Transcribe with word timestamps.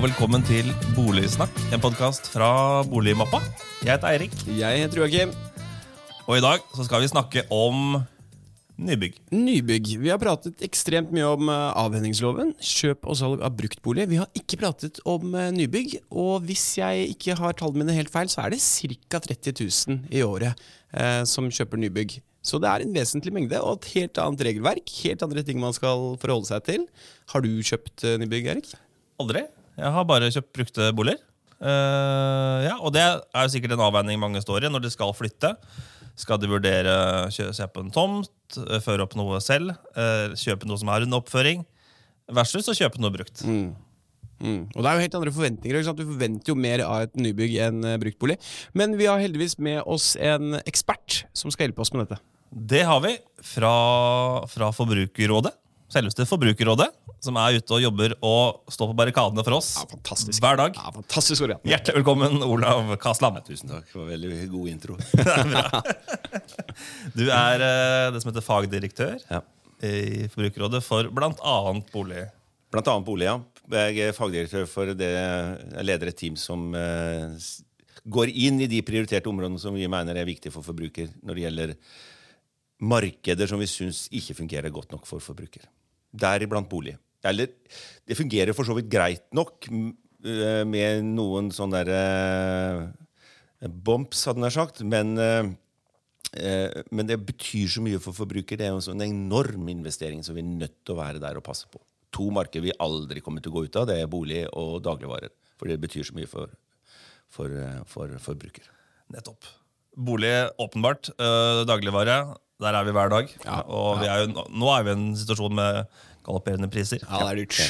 Og 0.00 0.06
velkommen 0.06 0.40
til 0.48 0.64
Boligsnakk, 0.96 1.58
en 1.76 1.80
podkast 1.82 2.30
fra 2.32 2.80
Boligmappa. 2.88 3.36
Jeg 3.84 3.98
heter 3.98 4.08
Eirik, 4.08 4.32
Jeg 4.48 4.78
heter 4.80 4.96
Joakim. 4.96 5.34
og 6.24 6.38
i 6.38 6.40
dag 6.40 6.62
så 6.72 6.86
skal 6.86 7.02
vi 7.02 7.10
snakke 7.10 7.42
om 7.52 8.00
nybygg. 8.78 9.18
Nybygg. 9.28 10.00
Vi 10.00 10.08
har 10.08 10.16
pratet 10.16 10.64
ekstremt 10.64 11.12
mye 11.12 11.26
om 11.28 11.52
eh, 11.52 11.76
avhendingsloven, 11.82 12.54
kjøp 12.56 13.04
og 13.04 13.20
salg 13.20 13.44
av 13.44 13.52
bruktbolig. 13.52 14.08
Vi 14.08 14.22
har 14.22 14.32
ikke 14.32 14.62
pratet 14.64 15.02
om 15.04 15.34
eh, 15.34 15.52
nybygg, 15.52 15.98
og 16.08 16.48
hvis 16.48 16.78
jeg 16.80 17.12
ikke 17.18 17.36
har 17.36 17.60
tallene 17.60 17.84
mine 17.84 18.00
helt 18.00 18.08
feil, 18.08 18.32
så 18.32 18.46
er 18.46 18.56
det 18.56 18.64
ca. 18.64 19.20
30 19.20 19.52
000 19.60 20.16
i 20.16 20.24
året 20.24 20.56
eh, 20.96 21.28
som 21.28 21.52
kjøper 21.52 21.76
nybygg. 21.76 22.22
Så 22.40 22.56
det 22.56 22.72
er 22.72 22.88
en 22.88 22.96
vesentlig 22.96 23.36
mengde, 23.36 23.60
og 23.60 23.82
et 23.82 23.92
helt 23.98 24.16
annet 24.16 24.48
regelverk. 24.48 24.98
Helt 25.04 25.28
andre 25.28 25.44
ting 25.44 25.60
man 25.60 25.76
skal 25.76 26.14
forholde 26.24 26.54
seg 26.54 26.64
til. 26.72 26.88
Har 27.36 27.44
du 27.44 27.52
kjøpt 27.60 28.08
eh, 28.08 28.16
nybygg, 28.24 28.54
Erik? 28.56 28.78
Aldri. 29.20 29.44
Jeg 29.78 29.92
har 29.94 30.06
bare 30.08 30.30
kjøpt 30.32 30.52
brukte 30.56 30.90
boliger. 30.96 31.20
Uh, 31.60 32.64
ja, 32.64 32.76
og 32.80 32.94
det 32.96 33.02
er 33.04 33.44
jo 33.44 33.52
sikkert 33.52 33.74
en 33.76 33.84
avveining 33.84 34.20
mange 34.20 34.40
står 34.40 34.64
i 34.64 34.70
når 34.72 34.86
de 34.86 34.92
skal 34.94 35.12
flytte. 35.16 35.52
Skal 36.20 36.40
de 36.40 36.48
vurdere 36.50 36.94
å 36.94 37.28
kjø- 37.32 37.52
kjøpe 37.56 37.84
en 37.84 37.92
tomt, 37.94 38.32
eh, 38.58 38.80
føre 38.84 39.04
opp 39.06 39.14
noe 39.16 39.38
selv, 39.40 39.72
uh, 39.96 40.32
kjøpe 40.36 40.68
noe 40.68 40.80
som 40.80 40.90
er 40.92 41.06
under 41.06 41.20
oppføring, 41.20 41.62
versus 42.28 42.68
å 42.68 42.76
kjøpe 42.76 43.00
noe 43.00 43.12
brukt. 43.14 43.44
Mm. 43.44 43.70
Og 44.72 44.80
det 44.80 44.88
er 44.88 44.96
jo 44.96 45.04
helt 45.04 45.16
andre 45.18 45.32
forventninger. 45.36 45.94
Du 45.96 46.04
forventer 46.08 46.48
jo 46.48 46.56
mer 46.56 46.80
av 46.80 47.02
et 47.04 47.16
nybygg 47.20 47.58
enn 47.60 47.84
bruktbolig. 48.00 48.38
Men 48.72 48.96
vi 48.96 49.04
har 49.04 49.20
heldigvis 49.20 49.58
med 49.60 49.82
oss 49.84 50.14
en 50.16 50.56
ekspert 50.64 51.24
som 51.36 51.52
skal 51.52 51.68
hjelpe 51.68 51.84
oss 51.84 51.92
med 51.92 52.06
dette. 52.06 52.20
Det 52.50 52.80
har 52.88 53.02
vi 53.04 53.12
fra, 53.44 53.72
fra 54.48 54.70
Forbrukerrådet. 54.72 55.52
Selveste 55.90 56.22
Forbrukerrådet, 56.28 56.86
som 57.24 57.34
er 57.40 57.56
ute 57.58 57.74
og 57.74 57.80
jobber 57.82 58.12
og 58.22 58.60
står 58.70 58.92
på 58.92 58.96
barrikadene 59.00 59.42
for 59.42 59.56
oss 59.56 59.70
Ja, 59.80 59.86
hver 60.44 60.58
dag. 60.60 60.76
Ja, 60.78 60.92
fantastisk 60.94 61.42
ord. 61.48 61.56
Hjertelig 61.66 61.96
velkommen, 61.98 62.36
Olav 62.46 62.92
Kasland. 63.02 63.40
Tusen 63.48 63.72
takk. 63.72 63.88
Det 63.90 63.98
var 63.98 64.10
veldig 64.12 64.36
god 64.52 64.68
intro. 64.70 64.98
Du 67.18 67.24
er 67.26 67.60
eh, 67.64 68.10
det 68.14 68.20
som 68.22 68.30
heter 68.30 68.44
fagdirektør 68.44 69.16
Ja. 69.28 69.40
i 69.84 70.28
Forbrukerrådet 70.32 70.80
for 70.86 71.10
bl.a. 71.12 71.56
bolig. 71.92 72.22
Blant 72.70 72.88
annet 72.92 73.08
bolig, 73.08 73.26
ja. 73.26 73.34
Jeg 73.74 74.06
er 74.12 74.14
fagdirektør 74.16 74.68
for 74.70 74.94
det. 74.94 75.10
Jeg 75.10 75.84
leder 75.88 76.12
et 76.12 76.18
team 76.22 76.38
som 76.40 76.70
eh, 76.78 77.34
går 78.06 78.30
inn 78.30 78.62
i 78.62 78.70
de 78.70 78.80
prioriterte 78.86 79.28
områdene 79.30 79.58
som 79.60 79.74
vi 79.76 79.90
mener 79.90 80.16
er 80.22 80.28
viktige 80.30 80.54
for 80.54 80.64
forbruker 80.66 81.10
når 81.26 81.34
det 81.36 81.44
gjelder 81.48 81.74
markeder 82.80 83.50
som 83.50 83.60
vi 83.60 83.68
syns 83.68 84.06
ikke 84.16 84.38
fungerer 84.38 84.72
godt 84.72 84.94
nok 84.94 85.04
for 85.10 85.20
forbruker. 85.20 85.66
Deriblant 86.12 86.68
bolig. 86.70 86.96
Eller 87.26 87.52
det 88.08 88.16
fungerer 88.18 88.56
for 88.56 88.66
så 88.66 88.74
vidt 88.78 88.90
greit 88.90 89.26
nok 89.36 89.68
eh, 89.70 90.62
med 90.66 91.04
noen 91.04 91.50
sånne 91.54 91.82
der, 91.86 92.90
eh, 93.60 93.68
bumps, 93.68 94.24
hadde 94.28 94.46
jeg 94.48 94.56
sagt. 94.56 94.82
Men 94.82 95.18
eh, 95.18 95.50
Men 96.90 97.08
det 97.08 97.16
betyr 97.26 97.66
så 97.66 97.82
mye 97.82 97.98
for 97.98 98.14
forbruker. 98.14 98.56
Det 98.56 98.66
er 98.68 98.70
jo 98.70 98.78
en 98.78 98.84
sånn 98.86 99.02
enorm 99.02 99.68
investering 99.72 100.22
som 100.22 100.36
vi 100.36 100.44
er 100.44 100.50
nødt 100.50 100.76
til 100.84 100.94
å 100.94 101.00
være 101.00 101.18
der 101.22 101.36
og 101.40 101.42
passe 101.42 101.66
på. 101.66 101.80
To 102.14 102.30
markeder 102.34 102.68
vi 102.68 102.76
aldri 102.78 103.22
kommer 103.22 103.42
til 103.42 103.50
å 103.50 103.56
gå 103.56 103.64
ut 103.66 103.78
av, 103.78 103.88
det 103.90 103.96
er 103.98 104.10
bolig 104.10 104.44
og 104.58 104.80
dagligvarer. 104.86 105.32
For 105.58 105.70
det 105.70 105.80
betyr 105.82 106.06
så 106.06 106.14
mye 106.14 106.30
for, 106.30 106.52
for, 107.30 107.50
for 107.90 108.14
forbruker. 108.22 108.66
Nettopp. 109.10 109.48
Bolig, 109.98 110.32
åpenbart. 110.62 111.10
Eh, 111.18 111.64
dagligvare, 111.66 112.16
der 112.60 112.76
er 112.76 112.86
vi 112.86 112.94
hver 112.94 113.10
dag. 113.12 113.34
Ja, 113.46 113.58
og 113.66 114.00
vi 114.02 114.08
er 114.10 114.24
jo, 114.24 114.46
nå 114.52 114.70
er 114.74 114.86
vi 114.86 114.92
i 114.92 114.98
en 114.98 115.10
situasjon 115.18 115.56
med 115.56 115.84
galopperende 116.26 116.68
priser. 116.72 117.02
Ja, 117.02 117.20
det 117.24 117.30
er 117.30 117.40
dyrt. 117.42 117.60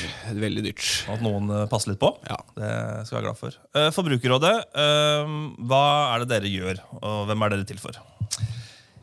Veldig 0.42 0.64
dyrt. 0.66 0.86
At 1.12 1.22
noen 1.24 1.50
eh, 1.54 1.66
passer 1.70 1.92
litt 1.92 2.00
på. 2.02 2.12
Ja. 2.28 2.38
Det 2.56 2.70
skal 3.06 3.16
jeg 3.16 3.18
være 3.20 3.26
glad 3.28 3.40
for. 3.40 3.58
Eh, 3.78 3.90
Forbrukerrådet, 3.94 4.54
eh, 4.84 5.36
hva 5.70 5.84
er 6.14 6.24
det 6.24 6.30
dere 6.34 6.50
gjør, 6.50 6.82
og 7.00 7.20
hvem 7.30 7.46
er 7.46 7.54
dere 7.54 7.68
til 7.70 7.82
for? 7.82 8.00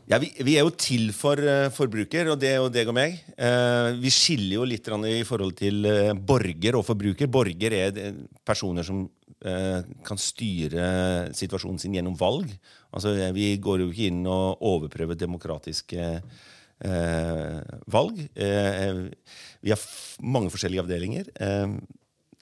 Ja, 0.08 0.16
vi, 0.22 0.30
vi 0.40 0.54
er 0.56 0.64
jo 0.64 0.72
til 0.72 1.10
for 1.12 1.40
forbruker, 1.76 2.30
og 2.32 2.38
det 2.40 2.54
er 2.54 2.62
jo 2.62 2.70
deg 2.72 2.88
og 2.88 2.94
meg. 2.96 3.18
Vi 4.00 4.08
skiller 4.08 4.54
jo 4.54 4.64
litt 4.64 4.86
i 4.88 5.18
forhold 5.28 5.52
til 5.58 5.84
borger 6.16 6.78
og 6.78 6.86
forbruker. 6.86 7.28
Borger 7.28 7.76
er 7.76 7.98
personer 8.40 8.88
som 8.88 9.02
kan 9.36 10.16
styre 10.16 11.28
situasjonen 11.36 11.76
sin 11.82 11.98
gjennom 11.98 12.16
valg. 12.16 12.48
Altså, 12.92 13.14
eh, 13.16 13.32
Vi 13.32 13.56
går 13.60 13.84
jo 13.84 13.90
ikke 13.90 14.08
inn 14.08 14.24
og 14.26 14.62
overprøver 14.64 15.18
demokratiske 15.18 16.08
eh, 16.80 17.60
valg. 17.86 18.20
Eh, 18.34 19.08
vi 19.60 19.74
har 19.74 19.86
mange 20.22 20.52
forskjellige 20.54 20.84
avdelinger. 20.86 21.30
Eh, 21.40 21.78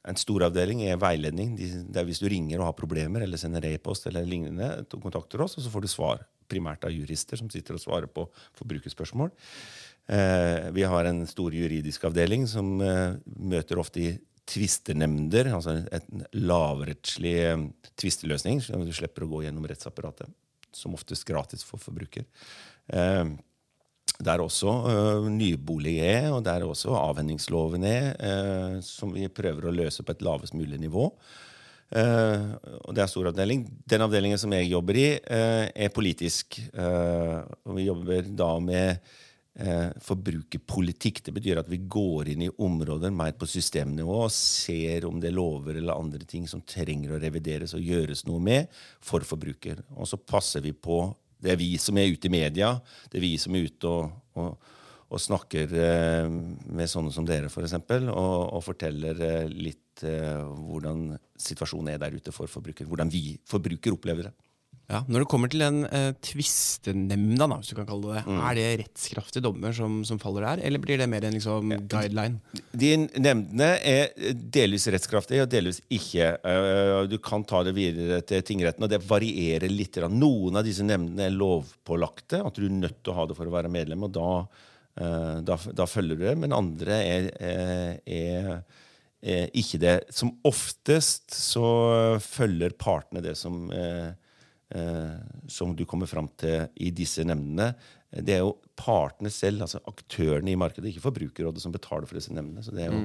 en 0.07 0.21
stor 0.21 0.47
avdeling 0.47 0.85
er 0.87 1.01
veiledning. 1.03 1.57
De, 1.59 1.67
det 1.91 2.01
er 2.01 2.07
hvis 2.07 2.23
du 2.23 2.29
ringer 2.31 2.61
og 2.61 2.69
har 2.69 2.79
problemer 2.79 3.25
eller 3.27 3.41
sender 3.41 3.65
e-post, 3.67 4.07
eller 4.07 4.27
lignende, 4.29 4.85
du 4.87 5.01
kontakter 5.03 5.43
oss, 5.43 5.57
og 5.59 5.65
så 5.65 5.73
får 5.73 5.83
du 5.83 5.91
svar. 5.91 6.23
Primært 6.47 6.87
av 6.87 6.95
jurister 6.95 7.41
som 7.41 7.51
sitter 7.51 7.75
og 7.75 7.83
svarer 7.83 8.07
på 8.07 8.29
forbrukerspørsmål. 8.61 9.33
Eh, 10.07 10.71
vi 10.77 10.87
har 10.87 11.09
en 11.09 11.25
stor 11.27 11.55
juridisk 11.55 12.05
avdeling 12.07 12.47
som 12.47 12.77
eh, 12.79 13.17
møter 13.27 13.83
ofte 13.83 14.05
i 14.05 14.13
tvistenemnder, 14.47 15.51
altså 15.57 15.79
en 15.81 16.25
lavrettslig 16.39 17.37
eh, 17.43 17.67
tvisteløsning, 17.99 18.63
du 18.63 18.95
slipper 18.95 19.27
å 19.27 19.31
gå 19.35 19.45
gjennom 19.47 19.67
rettsapparatet. 19.69 20.31
Som 20.77 20.95
oftest 20.99 21.25
gratis 21.25 21.63
for 21.65 21.81
forbruker. 21.81 22.27
Det 24.17 24.33
er 24.33 24.41
også 24.41 24.73
uh, 24.87 25.27
nybolig 25.29 25.99
er, 26.05 26.31
og 26.33 26.41
der 26.47 26.65
også 26.65 26.95
avhendingsloven 26.97 27.85
er, 27.85 28.07
eh, 28.17 28.79
som 28.85 29.13
vi 29.13 29.29
prøver 29.29 29.69
å 29.69 29.75
løse 29.75 30.05
på 30.05 30.15
et 30.15 30.25
lavest 30.25 30.57
mulig 30.57 30.81
nivå. 30.81 31.11
Uh, 31.87 32.57
og 32.83 32.97
det 32.97 33.05
er 33.05 33.11
stor 33.13 33.29
avdeling. 33.31 33.67
Den 33.87 34.03
avdelingen 34.07 34.41
som 34.41 34.55
jeg 34.57 34.71
jobber 34.73 34.99
i, 34.99 35.07
uh, 35.21 35.69
er 35.69 35.93
politisk. 35.95 36.59
Eh, 36.73 37.37
og 37.69 37.77
vi 37.77 37.87
jobber 37.87 38.27
da 38.27 38.49
med 38.59 38.89
eh, 38.97 39.15
forbrukerpolitikk. 39.57 41.23
Det 41.25 41.33
betyr 41.33 41.61
at 41.63 41.71
vi 41.71 41.79
går 41.89 42.29
inn 42.33 42.43
i 42.45 42.51
områder 42.63 43.13
mer 43.15 43.33
på 43.39 43.49
systemnivå 43.49 44.19
og 44.27 44.35
ser 44.35 45.07
om 45.09 45.17
det 45.21 45.31
er 45.31 45.37
lover 45.39 45.79
eller 45.81 45.97
andre 45.97 46.29
ting 46.29 46.45
som 46.51 46.61
trenger 46.61 47.15
å 47.17 47.21
revideres 47.23 47.73
og 47.77 47.85
gjøres 47.85 48.27
noe 48.29 48.43
med 48.43 48.69
for 49.01 49.25
forbruker. 49.25 49.81
Og 49.97 50.09
så 50.11 50.21
passer 50.21 50.65
vi 50.65 50.75
på 50.77 51.07
Det 51.41 51.53
er 51.53 51.61
vi 51.61 51.77
som 51.81 51.97
er 52.01 52.09
ute 52.09 52.29
i 52.29 52.33
media, 52.33 52.71
det 53.13 53.19
er 53.19 53.25
vi 53.25 53.35
som 53.39 53.55
er 53.55 53.67
ute 53.69 53.89
og, 53.89 54.13
og, 54.41 54.71
og 55.13 55.21
snakker 55.21 55.75
eh, 55.79 56.29
med 56.29 56.89
sånne 56.91 57.13
som 57.13 57.27
dere, 57.29 57.51
f.eks., 57.53 57.77
og, 58.09 58.39
og 58.57 58.63
forteller 58.65 59.21
eh, 59.23 59.53
litt 59.53 60.03
eh, 60.03 60.41
hvordan 60.41 61.13
situasjonen 61.37 61.93
er 61.93 62.01
der 62.03 62.17
ute 62.17 62.33
for 62.35 62.51
forbruker. 62.51 62.89
Hvordan 62.89 63.13
vi 63.13 63.37
forbruker 63.47 63.95
opplever 63.95 64.31
det. 64.31 64.35
Ja, 64.87 65.01
Når 65.11 65.25
det 65.25 65.27
kommer 65.27 65.51
til 65.51 65.63
den 65.65 65.81
eh, 65.91 66.13
tvistenemnda, 66.23 67.49
da, 67.51 67.57
hvis 67.59 67.73
du 67.73 67.75
kan 67.75 67.89
kalle 67.89 68.21
det 68.21 68.21
det, 68.23 68.35
er 68.39 68.55
det 68.55 68.67
rettskraftige 68.85 69.43
dommer 69.43 69.73
som, 69.75 69.97
som 70.07 70.21
faller 70.23 70.45
der, 70.47 70.61
eller 70.69 70.83
blir 70.83 71.01
det 71.01 71.09
mer 71.11 71.25
en 71.27 71.35
liksom, 71.35 71.73
guideline? 71.91 72.39
De 72.71 72.93
nemndene 73.19 73.71
er 73.83 74.13
delvis 74.55 74.87
rettskraftige 74.95 75.43
og 75.43 75.51
delvis 75.51 75.81
ikke. 75.91 76.29
Eh, 76.39 77.01
Du 77.11 77.17
kan 77.19 77.43
ta 77.43 77.65
det 77.67 77.75
videre 77.75 78.21
til 78.27 78.45
tingretten, 78.47 78.87
og 78.87 78.93
det 78.93 79.01
varierer 79.09 79.73
litt. 79.73 79.99
Noen 80.13 80.61
av 80.61 80.67
disse 80.67 80.87
nemndene 80.87 81.27
er 81.27 81.35
lovpålagte, 81.35 82.45
at 82.47 82.55
du 82.55 82.69
er 82.69 82.77
nødt 82.77 83.01
til 83.03 83.11
å 83.11 83.17
ha 83.19 83.25
det 83.27 83.37
for 83.39 83.51
å 83.51 83.55
være 83.57 83.73
medlem, 83.73 84.05
og 84.07 84.13
da, 84.15 84.29
eh, 85.03 85.33
da, 85.51 85.57
da 85.83 85.89
følger 85.91 86.21
du 86.21 86.23
det. 86.29 86.37
Men 86.45 86.55
andre 86.55 87.01
er, 87.03 87.27
er, 87.43 87.99
er, 88.07 88.53
er 89.35 89.51
ikke 89.51 89.83
det. 89.83 89.97
Som 90.15 90.37
oftest 90.47 91.35
så 91.35 91.67
følger 92.23 92.79
partene 92.79 93.25
det 93.27 93.35
som 93.43 93.67
eh, 93.75 94.13
eh, 94.15 94.15
som 95.49 95.75
du 95.77 95.85
kommer 95.87 96.09
fram 96.11 96.27
til 96.39 96.67
i 96.83 96.91
disse 96.91 97.23
nemndene, 97.23 97.69
det 98.11 98.35
er 98.35 98.41
jo 98.43 98.57
partene 98.77 99.33
selv, 99.33 99.65
altså 99.65 99.81
aktørene 99.89 100.53
i 100.53 100.59
markedet, 100.59 100.91
ikke 100.91 101.05
Forbrukerrådet, 101.07 101.63
som 101.63 101.75
betaler 101.75 102.09
for 102.09 102.19
disse 102.19 102.35
nemndene. 102.35 102.65
Så, 102.65 102.75
det 102.77 102.89
jo, 102.91 103.01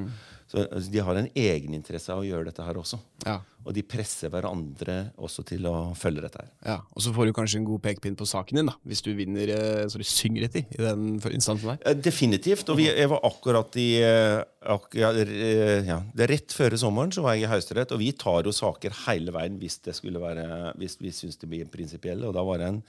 så 0.52 0.66
altså, 0.66 0.92
de 0.92 1.04
har 1.08 1.20
en 1.20 1.30
egeninteresse 1.32 2.12
av 2.14 2.24
å 2.24 2.28
gjøre 2.28 2.50
dette 2.50 2.66
her 2.66 2.80
også. 2.82 3.00
Ja. 3.26 3.40
Og 3.62 3.76
de 3.78 3.84
presser 3.86 4.32
hverandre 4.34 4.96
også 5.22 5.46
til 5.48 5.68
å 5.70 5.76
følge 5.98 6.24
dette 6.26 6.42
her. 6.42 6.52
Ja, 6.66 6.78
Og 6.96 7.06
så 7.06 7.14
får 7.14 7.30
du 7.30 7.36
kanskje 7.38 7.60
en 7.62 7.68
god 7.68 7.84
pekepinn 7.86 8.18
på 8.20 8.28
saken 8.30 8.60
din, 8.60 8.72
da, 8.72 8.76
hvis 8.88 9.04
du 9.06 9.12
vinner 9.18 9.54
uh, 9.54 9.84
så 9.92 10.02
du 10.02 10.06
synger 10.08 10.48
etter 10.48 10.66
i 10.66 10.82
den 10.82 11.14
instansen 11.32 11.74
der. 11.74 11.82
Eh, 11.86 11.98
Definitivt. 11.98 12.70
Og 12.74 12.80
vi, 12.82 12.90
jeg 12.90 13.12
var 13.12 13.22
akkurat 13.28 13.78
i 13.80 13.90
eh, 14.02 14.42
ak, 14.62 14.92
ja, 14.98 15.12
eh, 15.18 15.88
ja, 15.88 16.00
det 16.14 16.30
Rett 16.32 16.54
før 16.56 16.76
sommeren 16.80 17.14
så 17.14 17.24
var 17.26 17.38
jeg 17.38 17.48
i 17.48 17.52
Høyesterett, 17.52 17.94
og 17.96 18.02
vi 18.02 18.12
tar 18.18 18.48
jo 18.48 18.54
saker 18.56 18.94
hele 19.06 19.34
veien 19.36 19.58
hvis 19.62 19.80
det 19.86 19.96
skulle 19.98 20.22
være, 20.22 20.74
hvis 20.82 20.98
vi 21.02 21.14
syns 21.16 21.40
det 21.42 21.50
blir 21.52 21.70
prinsipielle. 21.72 22.28
Og 22.28 22.36
da 22.38 22.44
var 22.46 22.62
det 22.62 22.70
en, 22.70 22.82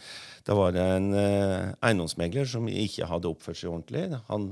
var 0.52 0.78
en 0.78 1.08
eh, 1.16 1.72
eiendomsmegler 1.84 2.48
som 2.48 2.68
ikke 2.84 3.08
hadde 3.10 3.30
oppført 3.30 3.60
seg 3.60 3.72
ordentlig. 3.72 4.20
Han, 4.28 4.48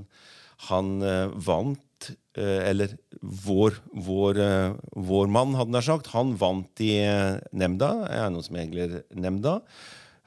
han 0.69 0.93
eh, 1.07 1.33
vant 1.47 2.11
eh, 2.37 2.69
Eller 2.71 2.95
vår, 3.21 3.81
vår, 4.07 4.41
eh, 4.45 4.77
vår 5.11 5.33
mann, 5.33 5.57
hadde 5.59 5.75
nær 5.75 5.87
sagt, 5.87 6.13
han 6.15 6.35
vant 6.41 6.85
i 6.85 6.93
nemnda, 7.53 7.91
eiendomsmeglernemnda. 8.11 9.59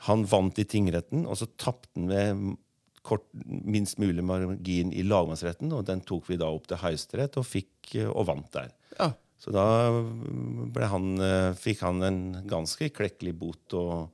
Han 0.10 0.28
vant 0.28 0.60
i 0.60 0.68
tingretten, 0.68 1.26
og 1.26 1.40
så 1.40 1.48
tapte 1.56 1.94
han 1.96 2.10
med 2.12 2.60
kort, 3.04 3.26
minst 3.34 4.00
mulig 4.00 4.24
margin 4.24 4.94
i 4.96 5.04
lagmannsretten, 5.04 5.72
og 5.76 5.86
den 5.88 6.04
tok 6.08 6.30
vi 6.30 6.40
da 6.40 6.48
opp 6.52 6.70
til 6.70 6.80
Høyesterett 6.80 7.36
og 7.40 7.48
fikk 7.48 7.98
og 8.08 8.28
vant 8.30 8.50
der. 8.56 8.72
Ja. 8.96 9.10
Så 9.44 9.52
da 9.52 9.64
han, 10.88 11.08
fikk 11.60 11.82
han 11.84 12.00
en 12.08 12.22
ganske 12.48 12.88
klekkelig 12.96 13.34
bot 13.42 13.76
og, 13.76 14.14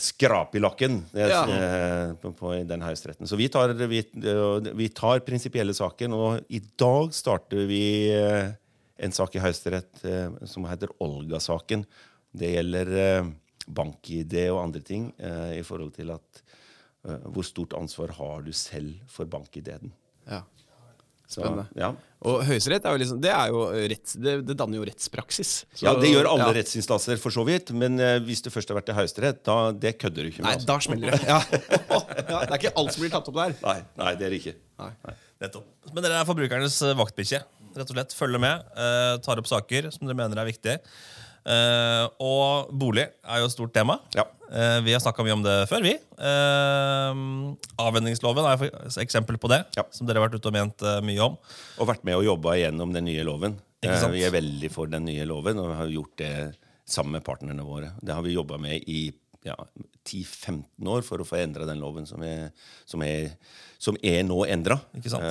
skrap 0.00 0.54
i 0.56 0.60
lakken 0.62 1.00
det, 1.12 1.26
Ja. 1.28 1.42
eh, 1.44 2.12
på, 2.22 2.30
på 2.38 2.54
i 2.60 2.64
den 2.64 2.80
høyesteretten. 2.80 3.26
Så 3.28 3.36
vi 3.36 3.48
tar, 3.52 3.74
vi, 3.74 3.98
eh, 4.00 4.72
vi 4.78 4.88
tar 4.88 5.20
prinsipielle 5.26 5.74
saken, 5.76 6.12
og 6.16 6.40
i 6.48 6.60
dag 6.80 7.12
starter 7.12 7.66
vi 7.68 7.82
eh, 8.14 8.52
en 9.02 9.12
sak 9.12 9.34
i 9.36 9.42
Høyesterett 9.42 10.04
eh, 10.08 10.30
som 10.46 10.64
heter 10.70 10.88
Olga-saken. 11.02 11.84
Det 12.32 12.54
gjelder 12.54 12.92
eh, 13.02 13.30
bank-ID 13.68 14.36
og 14.52 14.62
andre 14.64 14.80
ting 14.86 15.10
eh, 15.18 15.58
i 15.58 15.62
forhold 15.66 15.92
til 15.98 16.10
at 16.14 16.42
eh, 17.04 17.18
hvor 17.28 17.44
stort 17.44 17.74
ansvar 17.78 18.14
har 18.16 18.42
du 18.46 18.52
selv 18.56 18.94
for 19.10 19.26
bank-ID-en. 19.26 19.92
Ja. 20.30 20.42
Så, 21.32 21.40
Spennende. 21.40 21.64
Ja. 21.78 21.88
Og 22.28 22.42
Høyesterett 22.46 22.84
er 22.86 22.94
jo 22.94 23.00
liksom, 23.02 23.20
det, 23.24 23.30
er 23.34 23.50
jo 23.50 23.62
retts, 23.90 24.14
det, 24.20 24.34
det 24.46 24.56
danner 24.58 24.78
jo 24.78 24.84
rettspraksis. 24.86 25.52
Så- 25.72 25.86
ja, 25.86 25.94
Det 25.98 26.12
gjør 26.12 26.28
alle 26.30 26.50
ja. 26.50 26.56
rettsinstanser, 26.60 27.18
for 27.22 27.34
så 27.34 27.42
vidt. 27.48 27.72
Men 27.74 27.96
eh, 27.98 28.18
hvis 28.22 28.44
du 28.44 28.50
først 28.54 28.70
har 28.70 28.78
vært 28.78 28.92
i 28.92 28.96
Høyesterett, 29.00 29.40
da 29.48 29.56
det 29.72 29.96
kødder 30.02 30.28
du 30.28 30.30
ikke 30.30 30.44
med. 30.44 30.50
Nei, 30.50 30.54
med. 30.60 30.68
da 30.68 30.76
smeller 30.86 31.16
det. 31.16 31.22
Ja. 31.32 31.40
ja, 31.40 32.44
det 32.44 32.52
er 32.52 32.58
ikke 32.60 32.74
alt 32.78 32.94
som 32.94 33.02
blir 33.02 33.14
tatt 33.16 33.32
opp 33.32 33.40
der. 33.40 33.56
Altså. 33.56 33.66
Nei, 33.66 34.04
nei, 34.04 34.12
det 34.20 34.28
er 34.28 34.36
det 34.36 34.42
ikke. 34.42 34.54
Nei. 34.84 34.92
Nei. 35.08 35.16
Men 35.42 36.04
dere 36.04 36.20
er 36.20 36.28
forbrukernes 36.28 36.76
vaktbikkje. 37.00 37.42
Rett 37.72 37.88
og 37.88 37.96
slett. 37.96 38.14
Følger 38.14 38.42
med, 38.42 38.62
eh, 38.76 39.16
tar 39.24 39.40
opp 39.40 39.48
saker 39.50 39.90
som 39.90 40.06
dere 40.06 40.18
mener 40.18 40.38
er 40.38 40.46
viktige. 40.52 40.78
Eh, 41.42 42.04
og 42.22 42.70
bolig 42.78 43.04
er 43.08 43.42
jo 43.42 43.48
et 43.48 43.54
stort 43.54 43.74
tema. 43.74 43.98
Ja. 44.16 44.26
Uh, 44.52 44.82
vi 44.84 44.92
har 44.92 45.00
snakka 45.00 45.24
mye 45.24 45.32
om 45.32 45.42
det 45.44 45.54
før, 45.70 45.80
vi. 45.80 45.94
Uh, 46.20 47.54
avvenningsloven 47.80 48.44
er 48.50 48.66
et 48.68 48.98
eksempel 49.00 49.38
på 49.40 49.48
det, 49.48 49.62
Ja. 49.78 49.86
som 49.90 50.06
dere 50.06 50.20
har 50.20 50.28
vært 50.28 50.36
ute 50.36 50.50
og 50.50 50.56
ment 50.58 50.84
mye 51.06 51.22
om. 51.24 51.38
Og 51.80 51.88
vært 51.88 52.04
med 52.04 52.18
og 52.18 52.26
jobba 52.26 52.58
gjennom 52.60 52.92
den 52.92 53.08
nye 53.08 53.24
loven. 53.24 53.56
Vi 53.82 54.22
er 54.22 54.34
veldig 54.34 54.70
for 54.70 54.92
den 54.92 55.08
nye 55.08 55.24
loven 55.26 55.58
og 55.58 55.72
har 55.74 55.88
gjort 55.90 56.14
det 56.20 56.34
sammen 56.84 57.16
med 57.16 57.24
partnerne 57.24 57.64
våre. 57.64 57.94
Det 58.04 58.14
har 58.14 58.22
vi 58.22 58.36
jobba 58.36 58.58
med 58.60 58.84
i 58.86 59.08
ja, 59.42 59.56
10-15 60.06 60.86
år 60.86 61.02
for 61.06 61.22
å 61.22 61.26
få 61.26 61.40
endra 61.40 61.66
den 61.66 61.80
loven 61.82 62.06
som 62.06 62.22
er, 62.22 62.52
som 62.86 63.02
er, 63.02 63.32
som 63.82 63.96
er 64.04 64.22
nå 64.26 64.44
endra. 64.46 64.78
Ikke 64.98 65.10
sant? 65.10 65.26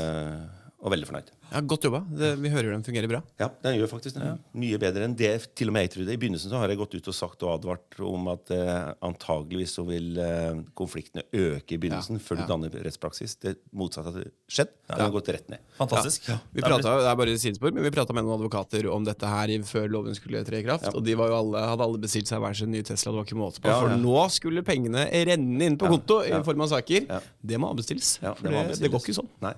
Og 0.81 0.89
veldig 0.93 1.07
fornøyd. 1.07 1.29
Ja, 1.51 1.59
Godt 1.67 1.85
jobba. 1.85 1.99
Det, 2.09 2.29
vi 2.41 2.49
hører 2.49 2.71
den 2.73 2.83
fungerer 2.85 3.09
bra. 3.11 3.19
Ja, 3.39 3.49
den 3.61 3.75
gjør 3.77 3.89
faktisk 3.91 4.15
det. 4.17 4.31
Mye 4.57 4.79
bedre 4.81 5.05
enn 5.05 5.13
det 5.19 5.29
til 5.57 5.69
og 5.69 5.75
med 5.75 5.85
jeg 5.85 5.91
trodde. 5.95 6.15
I 6.15 6.19
begynnelsen 6.21 6.49
så 6.49 6.61
har 6.61 6.71
jeg 6.71 6.79
gått 6.79 6.95
ut 6.95 7.09
og 7.11 7.15
sagt 7.15 7.45
og 7.45 7.51
advart 7.53 7.99
om 8.07 8.29
at 8.31 8.53
eh, 8.55 8.87
antageligvis 9.05 9.75
så 9.77 9.85
vil 9.85 10.17
eh, 10.21 10.61
konfliktene 10.77 11.25
øke 11.27 11.75
i 11.75 11.79
begynnelsen 11.81 12.17
Ja, 12.17 12.23
før 12.25 12.39
ja. 12.39 12.45
du 12.47 12.53
danner 12.53 12.77
rettspraksis. 12.87 13.37
Det 13.43 13.55
motsatte 13.77 14.15
har 14.15 14.27
skjedd. 14.49 14.73
Den 14.89 15.03
har 15.05 15.13
gått 15.13 15.31
rett 15.35 15.53
ned. 15.53 15.63
Fantastisk. 15.77 16.31
Vi 16.55 16.65
pratet, 16.65 16.89
det 16.89 17.11
er 17.11 17.19
bare 17.21 17.37
sidespor, 17.37 17.75
men 17.75 17.85
vi 17.85 17.93
prata 17.93 18.15
med 18.17 18.25
noen 18.25 18.39
advokater 18.39 18.89
om 18.91 19.05
dette 19.05 19.29
her 19.35 19.53
før 19.67 19.89
loven 19.99 20.17
skulle 20.17 20.41
tre 20.47 20.63
i 20.63 20.65
kraft. 20.65 20.89
Og 20.95 21.05
de 21.05 21.17
var 21.19 21.29
jo 21.29 21.39
alle, 21.43 21.65
hadde 21.75 21.89
alle 21.89 22.01
bestilt 22.01 22.31
seg 22.31 22.41
hver 22.41 22.57
sin 22.57 22.73
nye 22.73 22.87
Tesla. 22.87 23.11
Det 23.13 23.21
var 23.21 23.29
ikke 23.29 23.41
måte 23.41 23.61
på. 23.61 23.69
Ja, 23.69 23.81
For 23.83 24.01
nå 24.01 24.23
skulle 24.33 24.65
pengene 24.65 25.05
renne 25.29 25.67
inn 25.67 25.77
på 25.77 25.91
konto 25.91 26.23
i 26.25 26.31
ja. 26.33 26.41
form 26.47 26.65
av 26.65 26.73
saker. 26.73 27.05
Ja. 27.11 27.21
Det 27.53 27.59
må 27.61 27.69
avbestilles. 27.75 28.15
Ja, 28.23 28.33
for 28.39 28.49
det, 28.49 28.79
det 28.81 28.89
går 28.89 29.05
ikke 29.05 29.19
sånn. 29.21 29.29
Nei. 29.43 29.53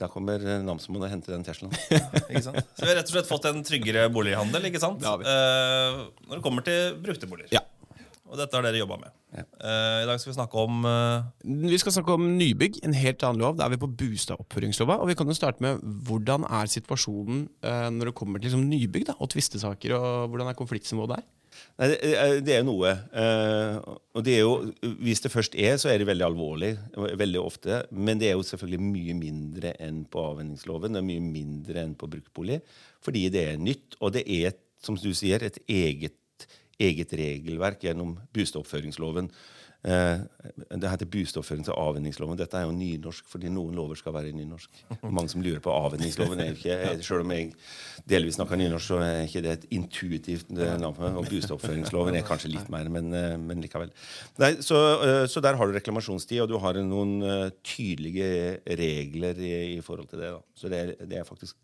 Da 0.00 0.08
kommer 0.10 0.40
eh, 0.40 0.62
namsmannen 0.64 1.06
og 1.06 1.12
henter 1.12 1.34
den 1.36 1.44
Teslaen. 1.46 1.74
Ikke 2.30 2.44
sant? 2.46 2.60
Så 2.76 2.84
vi 2.84 2.90
har 2.90 2.98
rett 3.00 3.10
og 3.10 3.16
slett 3.16 3.28
fått 3.28 3.48
en 3.50 3.60
tryggere 3.66 4.06
bolighandel. 4.12 4.70
ikke 4.70 4.80
sant? 4.82 5.02
Det. 5.02 5.28
Eh, 5.28 5.98
når 6.28 6.38
det 6.38 6.44
kommer 6.44 6.64
til 6.66 6.96
brukte 7.04 7.28
boliger. 7.30 7.52
Ja. 7.54 7.62
Og 8.32 8.40
dette 8.40 8.56
har 8.56 8.64
dere 8.64 8.80
jobba 8.80 8.98
med. 9.04 9.14
Ja. 9.32 9.44
Eh, 9.64 9.98
I 10.04 10.06
dag 10.10 10.18
skal 10.20 10.32
vi 10.32 10.36
snakke 10.36 10.60
om 10.60 10.82
uh... 10.84 11.24
Vi 11.72 11.78
skal 11.80 11.94
snakke 11.94 12.12
om 12.18 12.26
nybygg, 12.36 12.80
en 12.84 12.92
helt 12.96 13.22
annen 13.24 13.40
lov. 13.40 13.54
Da 13.56 13.64
er 13.64 13.72
vi 13.72 13.80
på 13.80 13.88
bostadoppføringslova. 13.88 14.98
Og 15.00 15.08
vi 15.08 15.16
kan 15.16 15.30
jo 15.30 15.36
starte 15.36 15.64
med 15.64 15.80
hvordan 16.08 16.44
er 16.48 16.68
situasjonen 16.68 17.46
uh, 17.64 17.86
når 17.94 18.10
det 18.10 18.16
kommer 18.18 18.42
til 18.42 18.50
liksom, 18.50 18.66
nybygg 18.68 19.06
da, 19.08 19.14
og 19.24 19.30
tvistesaker, 19.32 19.94
og 19.96 20.28
hvordan 20.32 20.50
er 20.52 20.58
konfliktnivået 20.58 21.14
der? 21.16 21.24
Nei, 21.80 21.88
det, 21.92 21.96
er- 22.16 22.38
det 22.44 22.54
er 22.58 22.62
noe. 22.64 22.92
og 24.16 24.22
det 24.24 24.36
er 24.38 24.40
jo, 24.40 24.52
hvis 25.04 25.20
det 25.24 25.32
først 25.32 25.56
er, 25.60 25.76
så 25.80 25.90
er 25.92 26.00
det 26.00 26.06
veldig 26.08 26.24
alvorlig. 26.24 26.70
Veldig 27.20 27.40
ofte. 27.42 27.82
Men 27.92 28.20
det 28.20 28.30
er 28.30 28.36
jo 28.38 28.44
selvfølgelig 28.48 28.80
mye 28.84 29.16
mindre 29.18 29.74
enn 29.84 30.02
på 30.12 30.22
avvenningsloven. 30.32 30.92
Det 30.96 31.02
er 31.02 31.08
mye 31.08 31.24
mindre 31.24 31.84
enn 31.84 31.92
på 32.00 32.08
bruktbolig. 32.12 32.60
Fordi 33.04 33.26
det 33.32 33.44
er 33.50 33.60
nytt, 33.60 33.96
og 34.00 34.14
det 34.16 34.24
er, 34.28 34.56
som 34.82 34.96
du 34.98 35.12
sier, 35.16 35.44
et 35.44 35.60
eget, 35.70 36.16
eget 36.80 37.12
regelverk 37.18 37.82
gjennom 37.84 38.16
bostedoppføringsloven. 38.34 39.30
Eh, 39.82 40.18
det 40.78 40.90
heter 40.90 41.08
bostedoppførings- 41.10 41.70
og 41.72 41.78
avvenningsloven. 41.88 42.38
Dette 42.38 42.54
er 42.54 42.68
jo 42.68 42.74
nynorsk, 42.76 43.26
fordi 43.26 43.50
noen 43.50 43.74
lover 43.74 43.98
skal 43.98 44.14
være 44.14 44.30
nynorsk. 44.36 44.70
Mange 45.16 45.32
som 45.32 45.42
lurer 45.42 45.58
på 45.64 45.74
avvenningsloven. 45.74 46.38
Er 46.38 46.52
jo 46.52 46.58
ikke, 46.60 47.02
selv 47.02 47.24
om 47.24 47.32
jeg 47.34 47.50
delvis 48.08 48.38
snakker 48.38 48.60
nynorsk, 48.60 48.86
så 48.92 49.00
er 49.02 49.24
ikke 49.26 49.42
det 49.42 49.56
et 49.56 49.66
intuitivt 49.74 50.52
eh, 50.54 50.76
navn. 50.78 51.02
Og 51.18 51.26
bostedoppføringsloven 51.26 52.20
er 52.20 52.26
kanskje 52.28 52.52
litt 52.54 52.70
mer, 52.72 52.90
men, 52.94 53.10
eh, 53.18 53.34
men 53.42 53.64
likevel. 53.64 53.90
Nei, 54.42 54.54
så, 54.62 54.78
så 55.26 55.42
der 55.42 55.58
har 55.58 55.66
du 55.66 55.74
reklamasjonstid, 55.74 56.44
og 56.44 56.52
du 56.52 56.60
har 56.62 56.78
noen 56.78 57.18
tydelige 57.66 58.62
regler 58.78 59.42
i, 59.42 59.54
i 59.74 59.82
forhold 59.82 60.12
til 60.12 60.22
det. 60.22 60.30
Da. 60.36 60.40
Så 60.54 60.70
det 60.70 60.82
er, 60.84 60.94
det 61.02 61.18
er 61.18 61.26
faktisk 61.26 61.58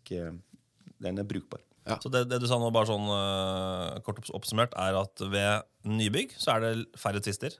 Den 0.99 1.21
er 1.21 1.23
brukbar. 1.23 1.63
Så 2.03 2.11
det, 2.13 2.25
det 2.29 2.39
du 2.41 2.47
sa 2.49 2.59
nå, 2.61 2.69
bare 2.75 2.89
sånn 2.89 3.07
uh, 3.09 3.97
kort 4.05 4.21
oppsummert, 4.35 4.75
er 4.77 4.97
at 4.99 5.23
ved 5.25 5.65
nybygg 5.89 6.35
så 6.37 6.55
er 6.55 6.65
det 6.65 6.73
færre 6.99 7.23
tvister, 7.23 7.55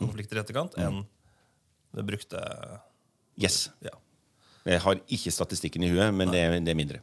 konflikter 0.00 0.40
i 0.40 0.44
etterkant, 0.44 0.78
enn 0.80 1.04
ved 1.94 2.08
brukte 2.08 2.40
Yes. 3.40 3.68
Ja. 3.82 3.94
Jeg 4.64 4.80
har 4.80 5.00
ikke 5.12 5.32
statistikken 5.34 5.84
i 5.84 5.90
huet, 5.92 6.14
men 6.14 6.30
det 6.32 6.44
det 6.64 6.72
er 6.72 6.78
mindre. 6.78 7.00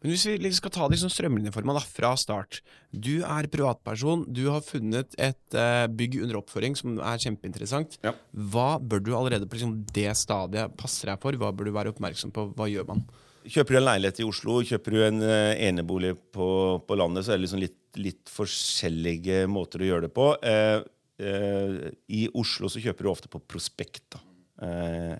Men 0.00 0.14
hvis 0.14 0.24
vi 0.28 0.36
liksom 0.40 0.62
skal 0.62 0.72
ta 0.72 0.86
det 0.86 0.96
liksom 0.96 1.12
strømlinjeforma 1.12 1.74
da, 1.76 1.82
fra 1.84 2.14
start. 2.16 2.62
Du 2.88 3.20
er 3.20 3.48
privatperson, 3.52 4.24
du 4.32 4.46
har 4.48 4.62
funnet 4.64 5.12
et 5.20 5.56
uh, 5.56 5.84
bygg 5.92 6.22
under 6.22 6.38
oppføring 6.40 6.76
som 6.78 6.96
er 7.04 7.20
kjempeinteressant. 7.20 7.98
Ja. 8.06 8.14
Hva 8.32 8.78
bør 8.80 9.02
du 9.04 9.10
allerede 9.16 9.48
på 9.48 9.58
liksom, 9.58 9.74
det 9.92 10.08
stadiet 10.16 10.72
passe 10.80 11.04
deg 11.08 11.20
for? 11.20 11.36
Hva 11.36 11.52
bør 11.52 11.68
du 11.68 11.74
være 11.76 11.92
oppmerksom 11.92 12.32
på? 12.32 12.46
Hva 12.56 12.70
gjør 12.72 12.88
man? 12.94 13.04
Kjøper 13.44 13.76
du 13.76 13.80
en 13.80 13.86
leilighet 13.86 14.22
i 14.22 14.28
Oslo, 14.28 14.56
kjøper 14.68 14.96
du 14.96 15.02
en 15.04 15.20
uh, 15.24 15.52
enebolig 15.68 16.14
på, 16.32 16.48
på 16.88 17.00
landet, 17.00 17.26
så 17.26 17.34
er 17.34 17.40
det 17.40 17.44
liksom 17.44 17.62
litt, 17.62 17.78
litt 18.00 18.32
forskjellige 18.32 19.44
måter 19.52 19.84
å 19.84 19.92
gjøre 19.92 20.08
det 20.08 20.14
på. 20.16 20.32
Uh, 20.40 21.92
I 22.08 22.24
Oslo 22.40 22.72
så 22.72 22.80
kjøper 22.80 23.04
du 23.04 23.12
ofte 23.12 23.28
på 23.32 23.44
prospekt. 23.44 24.06
da. 24.16 24.24
Eh, 24.60 25.16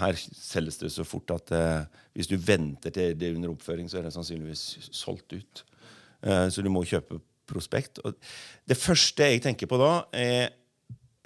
her 0.00 0.18
selges 0.18 0.78
det 0.80 0.90
så 0.92 1.04
fort 1.06 1.30
at 1.34 1.52
eh, 1.54 2.00
hvis 2.16 2.30
du 2.30 2.36
venter 2.36 2.92
til 2.94 3.16
det 3.18 3.30
er 3.30 3.38
under 3.38 3.54
oppføring, 3.54 3.88
så 3.90 4.00
er 4.00 4.06
det 4.06 4.14
sannsynligvis 4.14 4.90
solgt 4.92 5.32
ut. 5.36 5.64
Eh, 6.22 6.46
så 6.52 6.64
du 6.64 6.70
må 6.72 6.84
kjøpe 6.88 7.20
prospekt. 7.48 8.02
Og 8.04 8.16
det 8.68 8.76
første 8.78 9.30
jeg 9.30 9.42
tenker 9.44 9.70
på 9.70 9.78
da, 9.80 9.92
er 10.12 10.52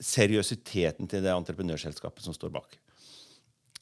seriøsiteten 0.03 1.11
til 1.11 1.25
det 1.25 1.35
entreprenørselskapet 1.35 2.25
som 2.25 2.37
står 2.37 2.55
bak. 2.55 2.79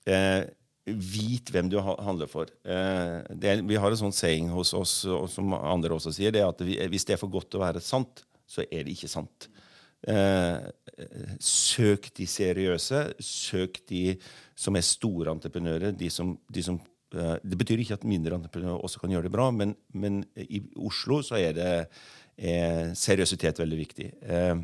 Eh, 0.08 0.42
vit 0.90 1.52
hvem 1.52 1.68
du 1.70 1.78
handler 1.80 2.30
for. 2.30 2.50
Eh, 2.64 3.20
er, 3.20 3.64
vi 3.66 3.78
har 3.78 3.92
en 3.92 4.02
sånn 4.04 4.16
saying 4.16 4.50
hos 4.52 4.72
oss, 4.76 5.02
og 5.04 5.28
som 5.32 5.54
andre 5.56 5.96
også 5.96 6.14
sier, 6.16 6.32
det 6.34 6.42
er 6.42 6.50
at 6.50 6.62
vi, 6.64 6.78
hvis 6.92 7.06
det 7.08 7.16
er 7.16 7.22
for 7.22 7.32
godt 7.32 7.52
til 7.52 7.60
å 7.60 7.66
være 7.66 7.84
sant, 7.84 8.24
så 8.50 8.64
er 8.66 8.84
det 8.84 8.96
ikke 8.96 9.12
sant. 9.12 9.50
Eh, 10.08 10.70
søk 11.44 12.08
de 12.16 12.26
seriøse. 12.28 13.02
Søk 13.20 13.82
de 13.90 14.16
som 14.60 14.76
er 14.76 14.86
store 14.86 15.32
entreprenører. 15.32 15.94
De 15.96 16.10
som, 16.12 16.34
de 16.52 16.64
som, 16.64 16.78
eh, 17.14 17.36
det 17.42 17.58
betyr 17.60 17.82
ikke 17.82 17.96
at 18.00 18.08
mindre 18.08 18.36
entreprenører 18.36 18.84
også 18.84 19.02
kan 19.02 19.14
gjøre 19.14 19.28
det 19.28 19.34
bra, 19.36 19.50
men, 19.54 19.74
men 19.92 20.22
i 20.36 20.62
Oslo 20.76 21.22
så 21.26 21.40
er 21.40 21.56
det 21.56 21.72
er 22.40 22.94
seriøsitet 22.96 23.60
veldig 23.60 23.78
viktig. 23.80 24.12
Eh, 24.20 24.62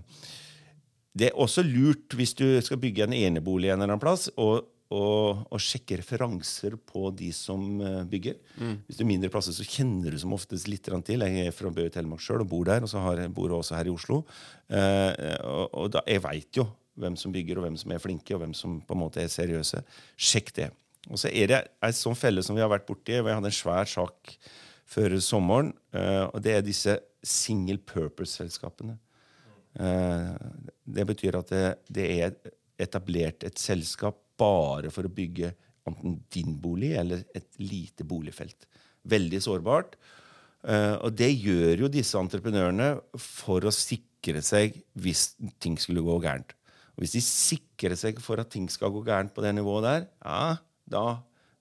det 1.17 1.31
er 1.31 1.41
også 1.41 1.65
lurt 1.65 2.17
hvis 2.17 2.35
du 2.37 2.49
skal 2.65 2.81
bygge 2.81 3.07
en 3.07 3.17
enebolig 3.17 3.71
en 3.71 3.79
eller 3.79 3.95
annen 3.95 4.03
plass, 4.03 4.29
og, 4.37 4.69
og, 4.93 5.47
og 5.49 5.61
sjekke 5.65 5.99
referanser 6.03 6.76
på 6.76 7.09
de 7.17 7.31
som 7.33 7.65
bygger. 7.81 8.37
bygger. 8.53 8.75
Hvis 8.85 8.99
du 8.99 9.05
er 9.05 9.11
mindre 9.15 9.33
plasser, 9.33 9.57
så 9.57 9.65
kjenner 9.65 10.12
du 10.12 10.21
som 10.21 10.37
oftest 10.37 10.69
litt 10.69 10.88
til. 11.09 11.25
Jeg 11.25 11.49
er 11.49 11.57
fra 11.57 11.73
Bø 11.73 11.88
i 11.88 11.93
Telemark 11.93 12.21
sjøl 12.25 12.45
og 12.45 12.50
bor 12.53 12.69
der, 12.69 12.85
og 12.85 12.93
så 12.93 13.00
har, 13.00 13.25
bor 13.33 13.49
jeg 13.49 13.65
også 13.65 13.79
her 13.81 13.88
i 13.88 13.95
Oslo. 13.97 14.23
Eh, 14.69 15.38
og, 15.41 15.65
og 15.73 15.95
da, 15.97 16.05
jeg 16.05 16.25
veit 16.29 16.61
jo 16.61 16.69
hvem 16.97 17.17
som 17.17 17.33
bygger, 17.35 17.59
og 17.61 17.67
hvem 17.67 17.76
som 17.81 17.93
er 17.93 18.03
flinke, 18.03 18.35
og 18.35 18.43
hvem 18.43 18.55
som 18.57 18.81
på 18.81 18.97
en 18.97 19.03
måte 19.03 19.23
er 19.23 19.33
seriøse. 19.33 19.83
Sjekk 20.17 20.53
det. 20.57 20.71
Og 21.11 21.21
så 21.23 21.31
er 21.31 21.47
det 21.53 21.59
ei 21.87 21.93
sånn 21.95 22.19
felle 22.19 22.43
som 22.43 22.57
vi 22.57 22.62
har 22.65 22.73
vært 22.73 22.87
borti. 22.88 23.15
Jeg 23.15 23.26
hadde 23.26 23.50
en 23.53 23.55
svær 23.55 23.87
sak 23.87 24.33
før 24.87 25.15
sommeren, 25.23 25.73
eh, 25.95 26.25
og 26.26 26.41
det 26.43 26.57
er 26.57 26.65
disse 26.67 26.97
single 27.26 27.79
purpose-selskapene. 27.79 28.99
Eh, 29.79 30.35
Det 30.87 31.05
betyr 31.07 31.37
at 31.38 31.49
det, 31.50 31.65
det 31.91 32.07
er 32.23 32.35
etablert 32.79 33.45
et 33.45 33.59
selskap 33.59 34.17
bare 34.38 34.91
for 34.91 35.07
å 35.07 35.12
bygge 35.12 35.53
enten 35.87 36.21
din 36.35 36.57
bolig 36.61 36.95
eller 36.99 37.25
et 37.35 37.49
lite 37.59 38.05
boligfelt. 38.05 38.67
Veldig 39.07 39.41
sårbart. 39.43 39.97
Eh, 40.67 40.97
Og 41.03 41.15
det 41.15 41.31
gjør 41.35 41.85
jo 41.85 41.88
disse 41.93 42.19
entreprenørene 42.19 42.97
for 43.19 43.61
å 43.61 43.75
sikre 43.75 44.43
seg 44.43 44.81
hvis 44.99 45.35
ting 45.62 45.76
skulle 45.79 46.03
gå 46.03 46.19
gærent. 46.25 46.56
Og 46.97 47.05
hvis 47.05 47.12
de 47.12 47.23
sikrer 47.25 47.97
seg 48.00 48.21
for 48.25 48.41
at 48.41 48.50
ting 48.53 48.71
skal 48.73 48.93
gå 48.95 49.03
gærent 49.05 49.35
på 49.37 49.45
det 49.45 49.53
nivået 49.55 49.85
der, 49.85 50.07
ja, 50.25 50.57
da, 50.88 51.05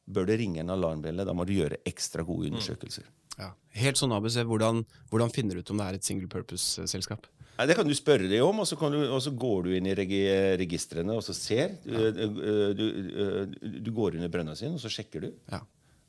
bør 0.08 0.30
det 0.30 0.40
ringe 0.40 0.62
en 0.64 0.72
alarmbjelle. 0.72 1.26
Da 1.28 1.34
må 1.36 1.46
du 1.48 1.56
gjøre 1.58 1.82
ekstra 1.88 2.24
gode 2.24 2.52
undersøkelser. 2.54 3.08
Ja. 3.36 3.50
Helt 3.76 4.00
sånn 4.00 4.14
ABC, 4.16 4.40
hvordan, 4.48 4.86
hvordan 5.12 5.34
finner 5.36 5.58
du 5.58 5.66
ut 5.66 5.74
om 5.74 5.82
det 5.82 5.90
er 5.90 5.98
et 5.98 6.08
single 6.08 6.30
purpose-selskap? 6.32 7.28
Nei, 7.58 7.68
Det 7.68 7.76
kan 7.76 7.88
du 7.88 7.96
spørre 7.96 8.30
dem 8.32 8.44
om, 8.46 8.62
og 8.64 8.68
så, 8.68 8.78
kan 8.80 8.96
du, 8.96 9.02
og 9.10 9.22
så 9.24 9.32
går 9.36 9.68
du 9.68 9.74
inn 9.76 9.88
i 9.88 9.96
regi 9.96 10.24
registrene 10.60 11.16
og 11.16 11.24
så 11.24 11.36
ser. 11.36 11.78
Du, 11.84 11.96
du, 12.16 12.42
du, 12.76 13.80
du 13.84 13.92
går 13.96 14.20
under 14.20 14.32
brønna 14.32 14.56
sin, 14.56 14.76
og 14.76 14.84
så 14.84 14.92
sjekker 14.92 15.28
du. 15.28 15.30
Ja. 15.52 15.62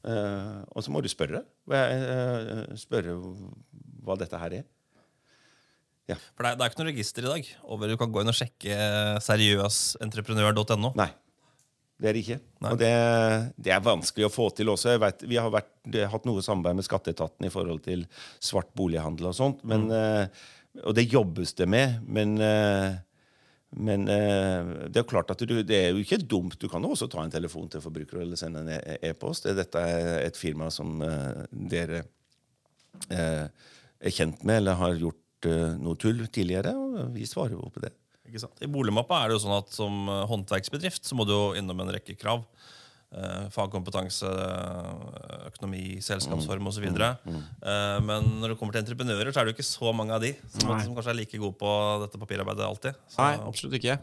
Uh, 0.06 0.62
og 0.70 0.84
så 0.86 0.92
må 0.94 1.02
du 1.02 1.08
spørre. 1.10 1.42
eh, 1.74 2.74
spørre 2.78 3.16
hva 4.06 4.14
dette 4.18 4.38
her 4.38 4.60
er. 4.60 4.66
For 6.14 6.44
det 6.44 6.52
er, 6.52 6.58
det 6.58 6.64
er 6.64 6.70
ikke 6.70 6.82
noe 6.82 6.92
register 6.92 7.24
i 7.26 7.30
dag 7.32 7.48
over 7.74 7.90
du 7.90 7.96
kan 7.98 8.12
gå 8.14 8.22
inn 8.22 8.30
og 8.30 8.36
sjekke 8.38 8.76
seriøsentreprenør.no. 9.26 10.92
Nei. 10.98 11.10
Det 11.96 12.10
er 12.10 12.16
det 12.16 12.22
ikke. 12.26 12.36
Nei. 12.60 12.72
Og 12.74 12.80
det, 12.80 12.92
det 13.64 13.72
er 13.72 13.84
vanskelig 13.84 14.26
å 14.28 14.32
få 14.32 14.50
til 14.54 14.68
også. 14.68 14.98
Vet, 15.00 15.24
vi 15.28 15.38
har 15.40 15.48
vært, 15.52 15.72
hatt 16.12 16.28
noe 16.28 16.44
samarbeid 16.44 16.78
med 16.78 16.86
skatteetaten 16.86 17.48
i 17.48 17.52
forhold 17.52 17.80
til 17.86 18.04
svart 18.36 18.68
bolighandel 18.76 19.30
og 19.30 19.36
sånt. 19.38 19.64
Men, 19.68 19.88
mm. 19.88 20.82
og 20.84 20.96
det 20.98 21.06
jobbes 21.08 21.56
det 21.56 21.68
med. 21.72 21.96
Men, 22.04 22.36
eh, 22.44 22.98
men 23.80 24.04
eh, 24.12 24.74
det 24.86 25.00
er 25.00 25.06
jo 25.06 25.08
klart 25.14 25.32
at 25.32 25.40
du, 25.48 25.56
det 25.64 25.78
er 25.78 25.96
jo 25.96 26.04
ikke 26.04 26.20
dumt. 26.20 26.58
Du 26.60 26.68
kan 26.72 26.84
også 26.84 27.08
ta 27.12 27.24
en 27.24 27.32
telefon 27.32 27.72
til 27.72 27.84
forbruker 27.84 28.20
eller 28.26 28.40
sende 28.40 28.66
en 28.66 28.74
e- 28.76 28.98
e-post. 29.10 29.48
Dette 29.56 29.80
er 29.80 30.20
et 30.26 30.36
firma 30.36 30.68
som 30.74 31.00
eh, 31.02 31.46
dere 31.72 32.04
eh, 33.08 33.46
er 33.96 34.12
kjent 34.12 34.44
med 34.44 34.60
eller 34.60 34.76
har 34.84 35.00
gjort 35.00 35.22
eh, 35.50 35.76
noe 35.80 35.98
tull 36.00 36.24
tidligere, 36.26 36.74
og 36.76 37.14
vi 37.14 37.26
svarer 37.28 37.56
jo 37.56 37.70
på 37.72 37.82
det. 37.84 37.92
Ikke 38.26 38.42
sant? 38.42 38.58
I 38.62 38.70
boligmappa 38.70 39.20
er 39.22 39.30
det 39.30 39.36
jo 39.38 39.44
sånn 39.44 39.58
at 39.58 39.74
som 39.74 40.08
eh, 40.10 40.24
håndverksbedrift 40.30 41.06
så 41.06 41.18
må 41.18 41.26
du 41.28 41.34
jo 41.34 41.44
innom 41.58 41.84
en 41.84 41.92
rekke 41.94 42.16
krav. 42.18 42.44
Eh, 43.14 43.44
fagkompetanse, 43.54 44.26
eh, 44.26 45.46
økonomi, 45.46 46.02
selskapsform 46.02 46.66
osv. 46.66 46.88
Mm, 46.90 47.36
Eh, 47.62 48.00
men 48.02 48.26
når 48.42 48.52
det 48.52 48.58
kommer 48.58 48.74
til 48.74 48.82
entreprenører, 48.82 49.30
så 49.32 49.40
er 49.40 49.46
det 49.46 49.54
jo 49.54 49.56
ikke 49.56 49.66
så 49.68 49.92
mange 49.94 50.12
av 50.12 50.20
de 50.20 50.32
som, 50.52 50.68
som 50.82 50.94
kanskje 50.94 51.12
er 51.14 51.18
like 51.20 51.38
gode 51.38 51.56
på 51.56 51.70
dette 52.02 52.18
papirarbeidet 52.18 52.66
alltid. 52.66 52.98
Så, 53.08 53.22
Nei, 53.22 53.38
absolutt 53.46 53.78
ikke. 53.78 53.96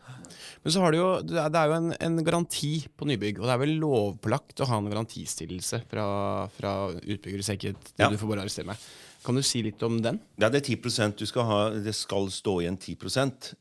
Men 0.63 0.73
så 0.73 0.81
har 0.81 0.91
du 0.91 0.97
jo, 0.97 1.09
det 1.21 1.37
er 1.37 1.59
er 1.59 1.67
jo 1.67 1.77
en, 1.77 1.93
en 1.99 2.23
garanti 2.25 2.73
på 2.97 3.07
nybygg, 3.11 3.39
og 3.39 3.47
det 3.47 3.53
er 3.53 3.61
vel 3.65 3.75
lovpålagt 3.83 4.63
å 4.63 4.69
ha 4.71 4.79
en 4.79 4.89
garantistillelse 4.89 5.83
fra, 5.91 6.05
fra 6.55 6.73
utbygger, 6.95 7.41
hvis 7.43 7.53
ikke 7.53 7.75
det 7.75 7.99
Ja. 7.99 8.09
du 8.09 8.17
får 8.17 8.31
bare 8.31 8.47
arrestere 8.47 8.71
meg. 8.71 8.77
Kan 9.23 9.35
du 9.35 9.43
si 9.45 9.61
litt 9.63 9.83
om 9.83 10.01
den? 10.03 10.19
Ja, 10.39 10.49
det 10.49 10.63
er 10.63 10.75
10% 10.75 11.19
du 11.19 11.25
skal 11.27 11.45
ha. 11.47 11.59
Det 11.75 11.93
skal 11.95 12.31
stå 12.31 12.61
igjen 12.63 12.79
10 12.79 12.97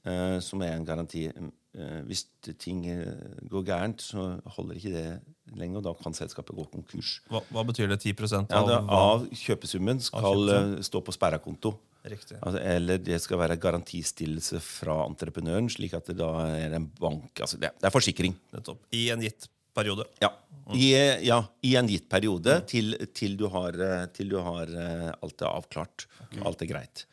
eh, 0.06 0.38
som 0.40 0.62
er 0.62 0.78
en 0.78 0.86
garanti. 0.86 1.28
Eh, 1.72 2.02
hvis 2.04 2.26
ting 2.60 2.82
eh, 2.92 3.38
går 3.48 3.62
gærent, 3.64 4.02
så 4.04 4.26
holder 4.58 4.76
ikke 4.76 4.90
det 4.92 5.56
lenger, 5.56 5.78
og 5.80 5.86
da 5.86 5.94
kan 6.02 6.12
selskapet 6.16 6.56
gå 6.58 6.66
konkurs. 6.68 7.14
hva, 7.32 7.40
hva 7.48 7.64
betyr 7.64 7.88
det? 7.88 7.96
10 8.04 8.12
av, 8.12 8.50
Ja, 8.52 8.60
det, 8.68 8.76
av 8.92 9.24
kjøpesummen 9.30 10.02
skal 10.04 10.26
kjøpesummen. 10.26 10.76
eh, 10.76 10.84
stå 10.84 11.00
på 11.06 11.14
sperra 11.16 11.40
konto. 11.40 11.78
Altså, 12.04 12.58
eller 12.58 12.98
det 12.98 13.20
skal 13.22 13.38
være 13.38 13.56
garantistillelse 13.62 14.60
fra 14.60 14.98
entreprenøren, 15.06 15.70
slik 15.70 15.94
at 15.94 16.10
det 16.10 16.16
da 16.18 16.28
er 16.50 16.74
en 16.76 16.90
bank 16.98 17.40
altså 17.40 17.60
det, 17.62 17.70
det 17.78 17.88
er 17.88 17.94
forsikring. 17.94 18.34
Nettopp. 18.52 18.82
I 18.92 19.06
en 19.14 19.22
gitt 19.22 19.46
periode. 19.72 20.04
Ja. 20.20 20.32
I, 20.74 20.90
ja, 21.24 21.38
i 21.64 21.76
en 21.78 21.88
gitt 21.88 22.08
periode 22.10 22.58
til, 22.68 22.96
til 23.14 23.38
du 23.38 23.46
har, 23.54 23.78
til 24.12 24.28
du 24.34 24.36
har 24.42 24.68
alt 25.14 25.40
er 25.46 25.48
avklart. 25.48 26.08
Alt 26.44 26.66
er 26.66 26.68
greit. 26.74 27.06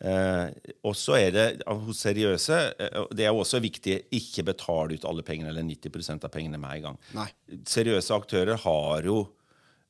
Eh, 0.00 0.74
og 0.88 0.94
så 0.96 1.16
er 1.18 1.34
det 1.34 1.46
hos 1.68 1.98
seriøse 2.06 2.56
eh, 2.80 2.94
Det 3.12 3.26
er 3.26 3.34
jo 3.34 3.42
også 3.42 3.58
viktig 3.60 3.98
ikke 4.16 4.46
betale 4.48 4.96
ut 4.96 5.04
alle 5.04 5.24
pengene 5.26 5.50
eller 5.52 5.66
90% 5.68 6.24
av 6.24 6.32
pengene 6.32 6.60
med 6.60 6.78
en 6.78 6.86
gang. 6.86 7.00
Nei. 7.18 7.26
Seriøse 7.68 8.16
aktører 8.16 8.60
har 8.64 9.10
jo 9.10 9.18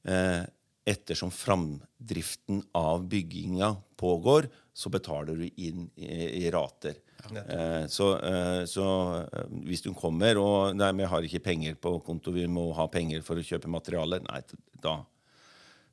eh, 0.09 0.43
Ettersom 0.91 1.31
framdriften 1.31 2.65
av 2.75 3.05
bygginga 3.07 3.69
pågår, 4.01 4.49
så 4.75 4.91
betaler 4.91 5.37
du 5.37 5.45
inn 5.61 5.85
i, 5.95 6.09
i 6.41 6.51
rater. 6.51 6.97
Eh, 7.29 7.87
så 7.87 8.07
eh, 8.19 8.65
så 8.65 8.87
eh, 9.21 9.53
hvis 9.69 9.85
du 9.85 9.93
kommer 9.95 10.41
og 10.41 10.77
Nei, 10.77 10.91
vi 10.97 11.09
har 11.13 11.27
ikke 11.27 11.43
penger 11.45 11.77
på 11.81 11.99
konto, 12.07 12.33
vi 12.35 12.47
må 12.51 12.71
ha 12.79 12.89
penger 12.91 13.23
for 13.27 13.39
å 13.39 13.45
kjøpe 13.45 13.71
materialer. 13.71 14.25
Nei, 14.27 14.41
da, 14.83 14.97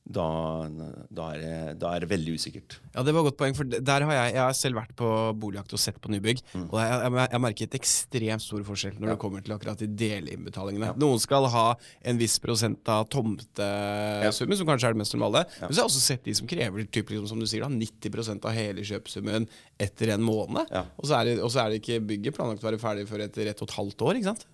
da, 0.07 0.25
da, 1.11 1.25
er, 1.35 1.41
det, 1.41 1.55
da 1.81 1.91
er 1.93 2.03
det 2.03 2.09
veldig 2.11 2.35
usikkert. 2.39 2.77
Ja, 2.93 3.03
det 3.03 3.13
var 3.13 3.23
et 3.25 3.29
godt 3.29 3.39
poeng, 3.41 3.55
for 3.57 3.67
der 3.67 4.05
har 4.07 4.13
jeg, 4.15 4.33
jeg 4.37 4.41
har 4.41 4.55
selv 4.55 4.79
vært 4.79 4.93
på 4.99 5.09
boligjakt 5.39 5.75
og 5.75 5.81
sett 5.81 5.99
på 6.03 6.11
nybygg. 6.13 6.41
Og 6.61 6.77
jeg, 6.79 6.95
jeg, 7.03 7.27
jeg 7.33 7.43
merker 7.43 7.67
et 7.67 7.77
ekstremt 7.79 8.45
stor 8.45 8.63
forskjell 8.69 8.97
når 9.01 9.13
det 9.13 9.17
kommer 9.21 9.43
til 9.43 9.55
akkurat 9.57 9.83
de 9.83 9.89
delinnbetalingene. 9.99 10.93
Noen 11.01 11.21
skal 11.23 11.49
ha 11.53 11.65
en 12.07 12.21
viss 12.21 12.37
prosent 12.43 12.93
av 12.93 13.07
tomtesummen, 13.13 14.59
som 14.59 14.69
kanskje 14.69 14.91
er 14.91 14.97
det 14.97 15.03
mest 15.03 15.17
normale. 15.17 15.43
Men 15.59 15.71
så 15.71 15.81
har 15.81 15.83
jeg 15.83 15.91
også 15.91 16.05
sett 16.07 16.27
de 16.27 16.35
som 16.39 16.49
krever 16.49 16.87
typ, 16.87 17.11
liksom, 17.11 17.29
som 17.33 17.43
du 17.43 17.47
sier 17.49 17.65
da, 17.65 17.71
90% 17.73 18.47
av 18.47 18.55
hele 18.55 18.87
kjøpesummen 18.87 19.49
etter 19.87 20.15
en 20.15 20.23
måned. 20.23 20.71
Ja. 20.71 20.87
Og, 20.95 21.09
så 21.09 21.23
det, 21.27 21.39
og 21.43 21.51
så 21.53 21.65
er 21.65 21.73
det 21.73 21.81
ikke 21.83 21.99
bygget 22.13 22.37
planlagt 22.37 22.63
å 22.63 22.71
være 22.71 22.81
ferdig 22.81 23.09
før 23.11 23.27
etter 23.27 23.51
ett 23.51 23.63
og 23.63 23.67
et 23.67 23.81
halvt 23.81 24.07
år. 24.07 24.21
ikke 24.21 24.31
sant? 24.31 24.47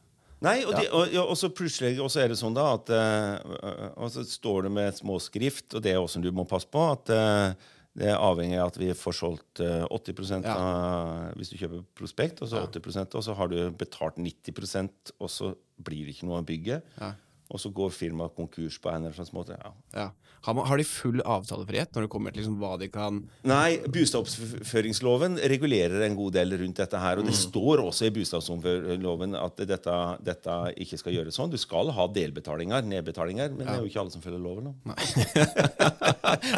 Nei, 0.43 0.57
og, 0.67 0.73
de, 0.75 0.87
og, 0.91 1.07
ja, 1.13 1.21
og 1.23 1.37
så 1.39 1.47
plutselig 1.55 1.95
og 2.03 2.09
så 2.11 2.23
er 2.23 2.33
det 2.33 2.39
sånn 2.39 2.55
da 2.57 2.65
at 2.75 2.89
eh, 2.91 3.91
Og 3.95 4.09
så 4.11 4.25
står 4.27 4.65
det 4.67 4.71
med 4.75 4.97
småskrift, 4.97 5.69
og 5.77 5.85
det 5.85 5.93
er 5.93 6.01
også 6.01 6.19
du 6.23 6.29
må 6.35 6.43
passe 6.49 6.67
på, 6.67 6.81
at 6.91 7.11
eh, 7.15 7.53
det 7.93 8.07
er 8.09 8.17
avhengig 8.17 8.57
av 8.57 8.71
at 8.71 8.79
vi 8.81 8.89
får 8.97 9.15
solgt 9.19 9.61
eh, 9.63 9.83
80 9.87 10.41
Ja. 10.43 10.55
av, 10.57 11.35
hvis 11.37 11.51
du 11.53 11.57
kjøper 11.59 11.83
prospekt, 11.95 12.41
og 12.41 12.49
så 12.51 12.63
80% 12.65 13.15
og 13.19 13.23
så 13.27 13.35
har 13.37 13.51
du 13.53 13.59
betalt 13.77 14.17
90% 14.17 15.13
og 15.19 15.29
så 15.31 15.53
blir 15.83 16.07
det 16.07 16.15
ikke 16.17 16.27
noe 16.29 16.41
av 16.41 16.47
bygget. 16.49 16.83
Ja. 16.99 17.13
Og 17.53 17.61
så 17.61 17.69
går 17.75 17.91
firmaet 17.93 18.33
konkurs 18.35 18.79
på 18.81 18.89
en 18.89 19.03
eller 19.05 19.13
annen 19.19 19.35
måte. 19.37 19.59
Ja. 19.93 20.07
Ja. 20.43 20.49
Har, 20.49 20.55
man, 20.57 20.65
har 20.67 20.77
de 20.77 20.83
full 20.83 21.21
avtalefrihet 21.23 21.93
når 21.95 22.05
det 22.05 22.09
kommer 22.11 22.33
til 22.33 22.43
liksom 22.43 22.57
hva 22.59 22.73
de 22.81 22.89
kan 22.91 23.21
Nei, 23.47 23.77
bostadsoppføringsloven 23.87 25.37
regulerer 25.53 26.03
en 26.03 26.17
god 26.17 26.35
del 26.35 26.57
rundt 26.59 26.81
dette 26.81 26.99
her. 26.99 27.21
Og 27.21 27.27
det 27.27 27.35
står 27.37 27.79
også 27.83 28.09
i 28.09 28.13
bostadsoppføringsloven 28.17 29.37
at 29.39 29.63
dette, 29.69 29.95
dette 30.27 30.57
ikke 30.83 30.99
skal 30.99 31.15
gjøres 31.15 31.39
sånn. 31.39 31.53
Du 31.53 31.59
skal 31.61 31.91
ha 31.95 32.07
delbetalinger, 32.11 32.83
nedbetalinger, 32.83 33.55
men 33.55 33.65
det 33.65 33.77
er 33.77 33.81
jo 33.85 33.91
ikke 33.91 34.03
alle 34.03 34.15
som 34.15 34.23
følger 34.25 34.43
loven. 34.43 34.73
Nå. 34.73 34.75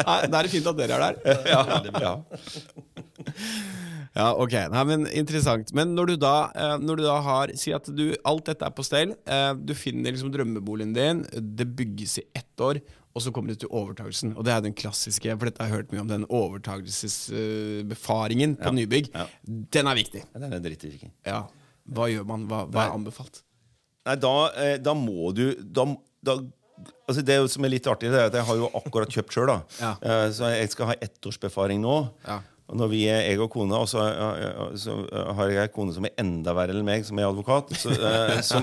Nei, 0.06 0.18
Da 0.26 0.40
er 0.40 0.42
det 0.42 0.52
fint 0.52 0.66
at 0.70 0.78
dere 0.82 0.98
er 0.98 1.06
der. 1.06 1.16
Ja, 1.56 1.62
ja. 2.02 2.14
Ja, 4.16 4.30
ok. 4.32 4.54
Nei, 4.72 4.82
men 4.88 5.06
Interessant. 5.12 5.72
Men 5.76 5.92
når 5.96 6.12
du 6.12 6.14
da, 6.24 6.34
eh, 6.56 6.76
når 6.80 7.00
du 7.00 7.04
da 7.04 7.16
har 7.24 7.52
Si 7.60 7.72
at 7.76 7.88
du, 7.92 8.06
alt 8.24 8.46
dette 8.48 8.64
er 8.64 8.74
på 8.74 8.84
stell. 8.86 9.12
Eh, 9.28 9.50
du 9.60 9.74
finner 9.76 10.14
liksom 10.14 10.32
drømmeboligen 10.32 10.94
din. 10.96 11.24
Det 11.36 11.68
bygges 11.76 12.18
i 12.22 12.26
ett 12.40 12.64
år. 12.64 12.80
Og 13.16 13.22
så 13.24 13.30
kommer 13.32 13.48
du 13.48 13.54
til 13.62 13.70
overtagelsen. 13.72 14.34
Og 14.36 14.44
det 14.44 14.52
er 14.52 14.60
den 14.66 14.74
klassiske, 14.76 15.32
for 15.40 15.48
dette 15.48 15.62
har 15.64 15.70
jeg 15.70 15.76
hørt 15.78 15.92
mye 15.94 16.02
om, 16.04 16.08
den 16.10 16.26
overtagelsesbefaringen 16.28 18.56
på 18.60 18.68
Ja, 18.68 18.72
nybygg. 18.76 19.08
ja. 19.14 19.24
Den 19.72 19.86
er 19.88 19.94
viktig. 19.96 20.22
Ja, 20.34 20.38
Den 20.40 20.52
er 20.52 20.60
drittviktig. 20.60 21.10
Ja. 21.24 21.46
Hva 21.88 22.08
gjør 22.10 22.24
man? 22.26 22.46
Hva, 22.50 22.64
hva 22.68 22.84
er 22.86 22.90
anbefalt? 22.96 23.42
Nei, 24.06 24.16
da, 24.16 24.34
eh, 24.56 24.76
da 24.78 24.92
må 24.94 25.32
du 25.34 25.54
da, 25.62 25.84
da, 26.22 26.36
altså 27.08 27.22
Det 27.24 27.50
som 27.50 27.64
er 27.64 27.68
litt 27.72 27.86
artig, 27.90 28.10
det 28.12 28.18
er 28.20 28.26
at 28.28 28.34
jeg 28.34 28.44
har 28.44 28.56
jo 28.56 28.68
akkurat 28.74 29.08
kjøpt 29.08 29.32
sjøl. 29.34 29.48
Ja. 29.80 29.96
Eh, 30.02 30.30
Så 30.30 30.44
jeg 30.52 30.70
skal 30.70 30.86
ha 30.86 30.94
ettårsbefaring 31.00 31.80
nå. 31.80 32.08
Ja. 32.26 32.40
Og 32.66 32.78
når 32.80 32.88
vi 32.90 33.00
er 33.06 33.20
jeg 33.22 33.38
og 33.44 33.50
kona, 33.54 33.78
og 33.78 33.86
så, 33.86 34.02
så 34.80 34.96
har 35.38 35.50
jeg 35.52 35.60
ei 35.62 35.72
kone 35.74 35.94
som 35.94 36.06
er 36.08 36.16
enda 36.18 36.54
verre 36.56 36.74
enn 36.74 36.86
meg, 36.86 37.04
som 37.06 37.18
er 37.20 37.28
advokat. 37.28 37.70
Så, 37.78 37.94
eh, 37.94 38.40
så, 38.42 38.58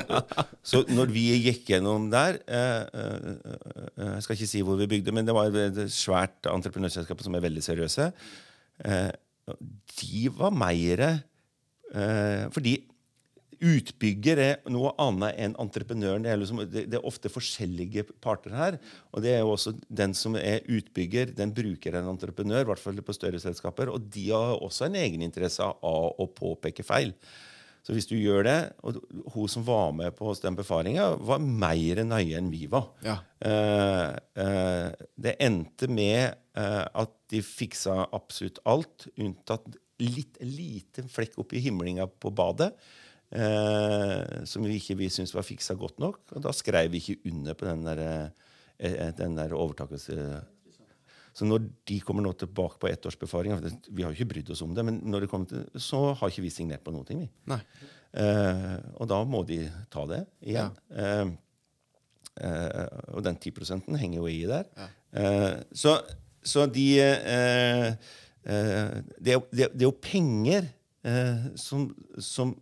så 0.73 0.81
når 0.91 1.13
vi 1.15 1.23
gikk 1.45 1.71
gjennom 1.71 2.09
der 2.11 2.41
eh, 2.43 2.81
eh, 2.99 3.53
Jeg 4.01 4.25
skal 4.25 4.35
ikke 4.35 4.49
si 4.51 4.63
hvor 4.67 4.79
vi 4.81 4.89
bygde, 4.91 5.15
men 5.15 5.27
det 5.27 5.35
var 5.37 5.55
et 5.55 5.79
svært 5.93 6.51
entreprenørselskap 6.51 7.23
som 7.23 7.37
er 7.39 7.45
veldig 7.47 7.63
seriøse. 7.63 8.09
De 10.01 10.23
var 10.35 10.55
mer 10.55 11.05
eh, 11.07 12.43
Fordi 12.51 12.77
Utbygger 13.63 14.41
er 14.43 14.73
noe 14.73 14.91
annet 15.01 15.37
enn 15.39 15.55
entreprenøren. 15.61 16.25
Det 16.25 16.33
er, 16.33 16.41
liksom, 16.41 16.61
det, 16.67 16.85
det 16.91 16.99
er 16.99 17.07
ofte 17.07 17.31
forskjellige 17.31 18.05
parter 18.23 18.55
her. 18.57 18.77
Og 19.13 19.23
det 19.23 19.37
er 19.37 19.41
jo 19.43 19.53
også 19.53 19.75
den 19.87 20.15
som 20.17 20.35
er 20.39 20.65
utbygger, 20.67 21.31
den 21.37 21.55
bruker 21.55 21.95
en 21.99 22.11
entreprenør, 22.11 22.65
i 22.65 22.69
hvert 22.73 22.83
fall 22.83 22.99
på 23.05 23.15
større 23.15 23.41
selskaper. 23.41 23.93
Og 23.93 24.11
de 24.13 24.27
har 24.31 24.59
også 24.59 24.89
en 24.89 24.99
egeninteresse 24.99 25.63
av 25.63 25.79
å 26.19 26.29
påpeke 26.35 26.85
feil. 26.87 27.15
Så 27.83 27.91
hvis 27.95 28.07
du 28.07 28.15
gjør 28.15 28.45
det 28.47 28.57
Og 28.87 28.99
hun 29.33 29.49
som 29.51 29.65
var 29.67 29.91
med 29.95 30.15
på 30.15 30.31
den 30.39 30.55
befaringa, 30.55 31.09
var 31.19 31.43
mer 31.43 32.03
nøye 32.07 32.39
enn 32.39 32.51
vi 32.53 32.65
var. 32.71 32.89
Ja. 33.03 33.17
Uh, 33.43 34.15
uh, 34.39 35.07
det 35.19 35.35
endte 35.43 35.89
med 35.91 36.37
uh, 36.57 36.85
at 37.03 37.15
de 37.33 37.41
fiksa 37.43 38.05
absolutt 38.15 38.61
alt, 38.69 39.09
unntatt 39.19 39.67
litt 40.03 40.39
liten 40.41 41.09
flekk 41.11 41.37
oppi 41.43 41.61
himlinga 41.63 42.07
på 42.07 42.31
badet. 42.35 42.71
Eh, 43.33 44.43
som 44.45 44.65
vi 44.65 44.77
ikke 44.77 44.97
vi 44.99 45.09
syntes 45.09 45.33
var 45.33 45.45
fiksa 45.47 45.75
godt 45.79 46.01
nok. 46.03 46.21
Og 46.35 46.43
da 46.45 46.53
skrev 46.53 46.91
vi 46.93 47.01
ikke 47.01 47.31
under 47.31 47.57
på 47.57 47.65
den 47.69 47.85
der, 47.87 48.03
eh, 48.79 49.11
den 49.17 49.39
der 49.39 49.55
overtakelse... 49.57 50.43
Så 51.33 51.47
når 51.49 51.63
de 51.89 51.95
kommer 52.05 52.21
nå 52.21 52.35
tilbake 52.37 52.77
på 52.77 52.91
ettårsbefaring 52.91 53.55
Vi 53.89 54.03
har 54.03 54.11
jo 54.11 54.19
ikke 54.19 54.35
brydd 54.35 54.51
oss 54.53 54.61
om 54.61 54.75
det, 54.77 54.83
men 54.85 54.99
når 55.09 55.23
det 55.23 55.29
kommer 55.31 55.49
til, 55.49 55.63
så 55.81 56.11
har 56.13 56.29
ikke 56.29 56.43
vi 56.45 56.51
signert 56.53 56.83
på 56.85 56.93
noen 56.93 57.07
ting. 57.07 57.23
vi. 57.25 57.31
Eh, 58.21 58.75
og 59.01 59.09
da 59.09 59.23
må 59.25 59.41
de 59.47 59.63
ta 59.89 60.03
det 60.11 60.19
igjen. 60.45 60.75
Eh, 60.93 61.31
eh, 62.45 62.99
og 63.15 63.23
den 63.25 63.39
10% 63.41 63.97
henger 63.97 64.19
jo 64.19 64.29
i 64.29 64.43
der. 64.45 64.69
Eh, 65.17 65.55
så, 65.73 65.95
så 66.45 66.67
de 66.69 66.85
eh, 67.01 67.87
eh, 68.45 68.93
det, 69.17 69.33
er, 69.33 69.41
det, 69.49 69.71
det 69.73 69.81
er 69.81 69.89
jo 69.89 69.97
penger 69.97 70.69
eh, 71.01 71.49
som, 71.57 71.89
som 72.21 72.53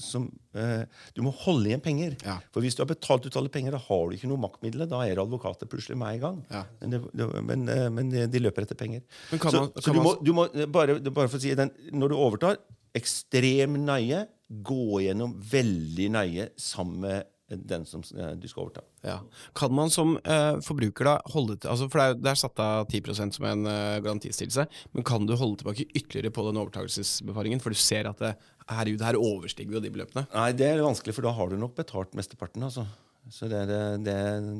som, 0.00 0.28
eh, 0.54 0.84
du 1.14 1.22
må 1.26 1.32
holde 1.44 1.70
igjen 1.70 1.82
penger. 1.84 2.16
Ja. 2.24 2.38
For 2.54 2.64
hvis 2.64 2.76
du 2.76 2.82
har 2.82 2.90
betalt 2.90 3.26
ut 3.26 3.36
alle 3.40 3.52
penger, 3.52 3.76
da 3.76 3.80
har 3.82 4.08
du 4.10 4.16
ikke 4.16 4.30
noe 4.30 4.40
maktmidler. 4.42 4.88
Da 4.90 5.02
er 5.06 5.20
advokater 5.22 5.70
plutselig 5.70 5.98
meg 6.00 6.18
i 6.18 6.22
gang. 6.24 6.40
Ja. 6.50 6.64
Men, 6.80 6.94
det, 6.94 7.02
det, 7.14 7.28
men, 7.50 7.68
eh, 7.68 7.88
men 7.90 8.10
de 8.12 8.26
de 8.34 8.42
løper 8.42 8.66
etter 8.66 8.78
penger. 8.78 9.02
Så 9.30 9.52
man- 9.52 9.72
så 9.76 9.92
du, 9.92 10.00
må, 10.00 10.14
du 10.24 10.32
må 10.36 10.48
eh, 10.54 10.66
bare, 10.66 10.98
bare 11.10 11.28
for 11.28 11.38
å 11.38 11.44
si 11.44 11.54
den, 11.54 11.70
Når 11.92 12.08
du 12.14 12.16
overtar, 12.16 12.58
ekstrem 12.94 13.78
nøye. 13.84 14.26
Gå 14.64 15.00
gjennom 15.06 15.38
veldig 15.40 16.10
nøye 16.12 16.50
sammen 16.60 17.00
med 17.00 17.30
den 17.48 17.84
som 17.86 18.02
eh, 18.16 18.32
du 18.40 18.46
skal 18.48 18.64
overta. 18.64 18.82
Ja. 19.04 19.18
Kan 19.56 19.74
man 19.76 19.90
som 19.92 20.14
eh, 20.24 20.56
forbruker 20.64 21.04
da 21.08 21.14
holde 21.34 21.58
til 21.60 21.70
altså 21.70 21.88
For 21.92 22.00
det 22.00 22.06
er, 22.06 22.20
det 22.22 22.30
er 22.32 22.40
satt 22.40 22.62
av 22.62 22.88
10% 22.88 23.36
som 23.36 23.46
en 23.48 23.66
uh, 23.68 24.00
garantistillelse, 24.04 24.64
men 24.96 25.04
kan 25.06 25.26
du 25.28 25.34
holde 25.36 25.60
tilbake 25.60 25.86
ytterligere 25.92 26.32
på 26.34 26.46
den 26.48 26.60
overtakelsesbefaringen? 26.62 27.60
For 27.62 27.74
du 27.74 27.78
ser 27.80 28.08
at 28.10 28.22
det, 28.24 28.32
herregud, 28.70 29.04
her 29.04 29.18
overstiger 29.20 29.70
vi 29.70 29.78
jo 29.78 29.82
de 29.84 29.92
beløpene. 29.94 30.26
Nei, 30.34 30.50
det 30.56 30.68
er 30.70 30.84
vanskelig, 30.84 31.14
for 31.16 31.26
da 31.26 31.32
har 31.36 31.50
du 31.50 31.58
nok 31.60 31.74
betalt 31.78 32.14
mesteparten. 32.16 32.64
altså. 32.64 32.86
Så 33.32 33.48
det, 33.48 33.62
det, 34.04 34.14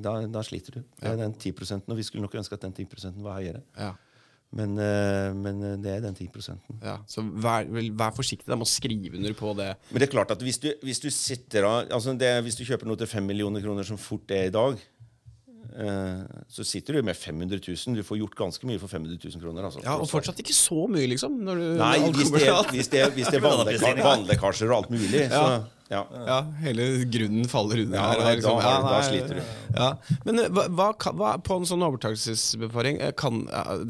da, 0.04 0.14
da 0.32 0.42
sliter 0.44 0.78
du. 0.78 0.84
Det 0.96 1.10
er 1.10 1.20
den 1.20 1.34
10% 1.36 1.84
og 1.84 1.98
vi 1.98 2.06
skulle 2.06 2.24
nok 2.24 2.36
ønske 2.40 2.56
at 2.56 2.64
den 2.64 2.72
10 2.72 3.12
var 3.20 3.36
høyere. 3.42 3.60
Ja. 3.76 3.92
Men, 4.54 4.76
eh, 4.78 5.34
men 5.34 5.60
det 5.82 5.96
er 5.96 6.02
den 6.04 6.14
10 6.14 6.28
Ja, 6.80 6.98
så 7.10 7.24
vær, 7.26 7.66
vær 7.66 8.14
forsiktig 8.14 8.46
da 8.46 8.56
med 8.56 8.68
å 8.68 8.70
skrive 8.70 9.18
under 9.18 9.34
på 9.34 9.50
det. 9.58 9.72
Men 9.90 10.00
det 10.00 10.08
er 10.08 10.12
klart 10.14 10.30
at 10.30 10.42
hvis 10.46 10.60
du, 10.62 10.70
hvis 10.84 11.02
du 11.02 11.10
sitter 11.10 11.66
av 11.66 11.90
altså 11.90 12.14
Hvis 12.14 12.56
du 12.56 12.64
kjøper 12.64 12.86
noe 12.86 12.96
til 12.96 13.10
5 13.10 13.26
millioner 13.26 13.60
kroner, 13.64 13.82
som 13.84 13.98
fort 13.98 14.30
er 14.30 14.46
i 14.48 14.54
dag, 14.54 14.78
eh, 14.78 14.93
så 16.48 16.64
sitter 16.66 16.94
du 16.98 17.02
med 17.02 17.16
500 17.16 17.58
000. 17.58 17.96
Du 17.96 18.02
får 18.06 18.18
gjort 18.20 18.34
ganske 18.38 18.66
mye 18.68 18.78
for 18.78 18.88
500 18.92 19.18
000 19.24 19.42
kroner. 19.42 19.64
Altså, 19.68 19.82
Ja, 19.84 19.96
Og 19.98 20.08
fortsatt 20.10 20.38
ikke 20.42 20.54
så 20.56 20.84
mye, 20.90 21.06
liksom. 21.10 21.40
Når 21.44 21.54
du, 21.62 21.68
Nei, 21.80 21.94
når 22.04 22.12
hvis 22.20 22.30
det, 22.34 22.48
er- 22.48 22.70
hvis 22.74 22.88
det, 22.92 23.00
er- 23.06 23.14
hvis 23.16 23.30
det 23.32 23.40
er 23.40 23.46
vannlekka- 23.48 23.94
vannlekkasjer 24.04 24.70
og 24.70 24.76
alt 24.84 24.90
mulig, 24.94 25.24
så 25.30 25.46
ja. 25.90 26.00
Ja, 26.26 26.38
hele 26.64 27.04
grunnen 27.12 27.44
faller 27.46 27.82
under 27.84 27.98
Ja, 27.98 28.04
her. 28.12 28.20
er 28.30 28.36
liksom- 28.38 28.62
da- 28.62 28.80
da 28.88 29.00
sliter 29.04 29.34
du. 29.36 29.42
Ja. 29.76 29.88
Men 30.24 30.38
eh, 30.40 30.48
hva, 30.48 30.88
hva, 30.96 31.34
på 31.44 31.56
en 31.60 31.66
sånn 31.68 31.84
overtakelsesbefaring 31.84 33.00
eh, 33.04 33.12
kan, 33.12 33.42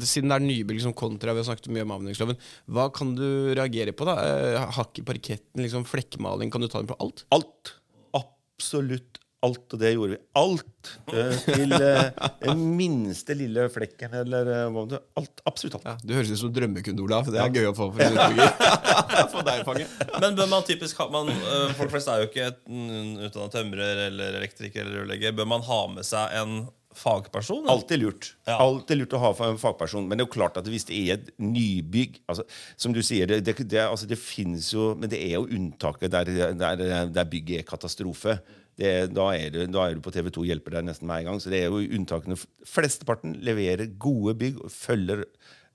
Siden 0.03 0.29
det 0.29 0.35
er 0.35 0.43
nybygg 0.43 0.75
liksom, 0.79 0.93
kontra 0.93 1.33
Vi 1.33 1.39
har 1.41 1.47
snakket 1.47 1.71
mye 1.71 1.85
om 1.87 1.93
avhendingsloven. 1.95 2.37
Hva 2.69 2.89
kan 2.93 3.15
du 3.15 3.53
reagere 3.55 3.93
på? 3.95 4.05
da? 4.05 4.17
Eh, 4.21 4.65
Hakk 4.75 4.99
i 4.99 5.05
parketten, 5.07 5.63
liksom, 5.63 5.85
flekkmaling. 5.87 6.51
Kan 6.51 6.61
du 6.61 6.67
ta 6.67 6.79
den 6.83 6.87
på 6.91 6.97
alt? 6.99 7.23
Alt. 7.31 7.73
Absolutt 8.13 9.19
alt. 9.45 9.65
Og 9.75 9.81
det 9.81 9.91
gjorde 9.95 10.15
vi. 10.15 10.19
Alt. 10.41 10.91
eh, 11.13 11.37
til 11.45 11.75
eh, 11.77 12.27
den 12.43 12.63
minste 12.77 13.33
lille 13.37 13.65
flekken 13.73 14.13
eller 14.21 14.51
eh, 14.53 14.65
hva 14.73 14.85
det 14.91 15.01
alt, 15.17 15.41
Absolutt 15.49 15.79
alt. 15.79 15.87
Ja, 15.89 15.95
Du 16.03 16.13
høres 16.17 16.33
ut 16.33 16.41
som 16.43 16.53
drømmekunde, 16.53 17.01
Olav. 17.05 17.29
Det 17.31 17.41
er 17.41 17.53
gøy 17.55 17.69
å 17.71 17.75
få 17.77 17.89
for 17.95 18.05
en 18.05 18.17
utbygger. 18.19 18.55
for 19.33 19.47
deg, 19.47 19.65
Fange. 19.67 19.89
Men 20.21 20.37
bør 20.37 20.49
man 20.51 20.65
typisk 20.67 21.01
ha 21.01 21.09
man, 21.13 21.31
Folk 21.79 21.93
flest 21.93 22.09
er 22.11 22.23
jo 22.23 22.29
ikke 22.31 22.51
utdanna 22.65 23.51
tømrer 23.53 24.07
eller 24.09 24.39
elektriker 24.41 24.83
eller 24.85 25.03
rørlegger. 25.03 25.37
Bør 25.37 25.53
man 25.55 25.65
ha 25.65 25.83
med 25.97 26.07
seg 26.07 26.35
en 26.41 26.65
fagperson? 26.95 27.65
Alltid 27.69 27.99
lurt. 27.99 28.29
Ja. 28.47 28.57
Alltid 28.63 29.01
lurt 29.01 29.15
å 29.17 29.21
ha 29.21 29.31
en 29.49 29.59
fagperson. 29.59 30.07
Men 30.07 30.17
det 30.17 30.23
er 30.25 30.29
jo 30.29 30.35
klart 30.37 30.59
at 30.61 30.67
hvis 30.71 30.87
det 30.87 30.99
er 31.01 31.17
et 31.17 31.31
nybygg 31.43 32.21
altså, 32.31 32.45
Som 32.79 32.95
du 32.95 33.01
sier, 33.03 33.27
det, 33.27 33.41
det, 33.45 33.57
det, 33.67 33.81
altså, 33.83 34.07
det 34.09 34.19
finnes 34.21 34.69
jo 34.73 34.93
Men 34.95 35.11
det 35.11 35.19
er 35.25 35.35
jo 35.35 35.47
unntaket 35.57 36.13
der, 36.13 36.31
der, 36.55 36.85
der 37.11 37.27
bygget 37.31 37.63
er 37.63 37.67
katastrofe. 37.67 38.37
Det, 38.75 38.93
da, 39.15 39.29
er 39.35 39.53
du, 39.53 39.59
da 39.71 39.85
er 39.87 39.95
du 39.95 40.03
på 40.03 40.11
TV2 40.11 40.47
hjelper 40.49 40.77
deg 40.77 40.87
nesten 40.89 41.07
med 41.07 41.23
en 41.23 41.31
gang. 41.31 41.43
Så 41.43 41.51
det 41.53 41.63
er 41.63 41.69
jo 41.71 41.83
unntakene. 41.97 42.37
Flesteparten 42.67 43.37
leverer 43.45 43.93
gode 44.01 44.35
bygg 44.41 44.59
og 44.63 44.73
følger 44.73 45.23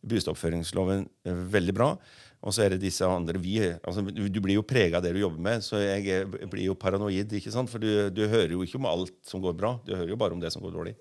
bostedoppføringsloven 0.01 1.07
eh, 1.29 1.47
veldig 1.55 1.77
bra. 1.77 1.95
Og 2.41 2.55
så 2.57 2.65
er 2.65 2.73
det 2.73 2.81
disse 2.81 3.05
andre 3.05 3.37
vi, 3.41 3.59
altså, 3.61 4.01
du, 4.01 4.39
blir 4.41 4.57
jo 4.57 4.65
prega 4.65 4.97
av 4.97 5.05
det 5.05 5.13
du 5.13 5.21
jobber 5.21 5.43
med, 5.45 5.65
så 5.65 5.77
jeg 5.83 6.23
blir 6.49 6.71
jo 6.71 6.77
paranoid. 6.79 7.35
ikke 7.37 7.53
sant? 7.53 7.69
For 7.69 7.83
du, 7.83 8.09
du 8.17 8.23
hører 8.33 8.55
jo 8.55 8.63
ikke 8.65 8.81
om 8.81 8.89
alt 8.89 9.13
som 9.29 9.43
går 9.45 9.59
bra, 9.59 9.75
du 9.85 9.93
hører 9.93 10.15
jo 10.15 10.21
bare 10.21 10.37
om 10.37 10.41
det 10.41 10.53
som 10.55 10.65
går 10.65 10.73
dårlig. 10.73 10.95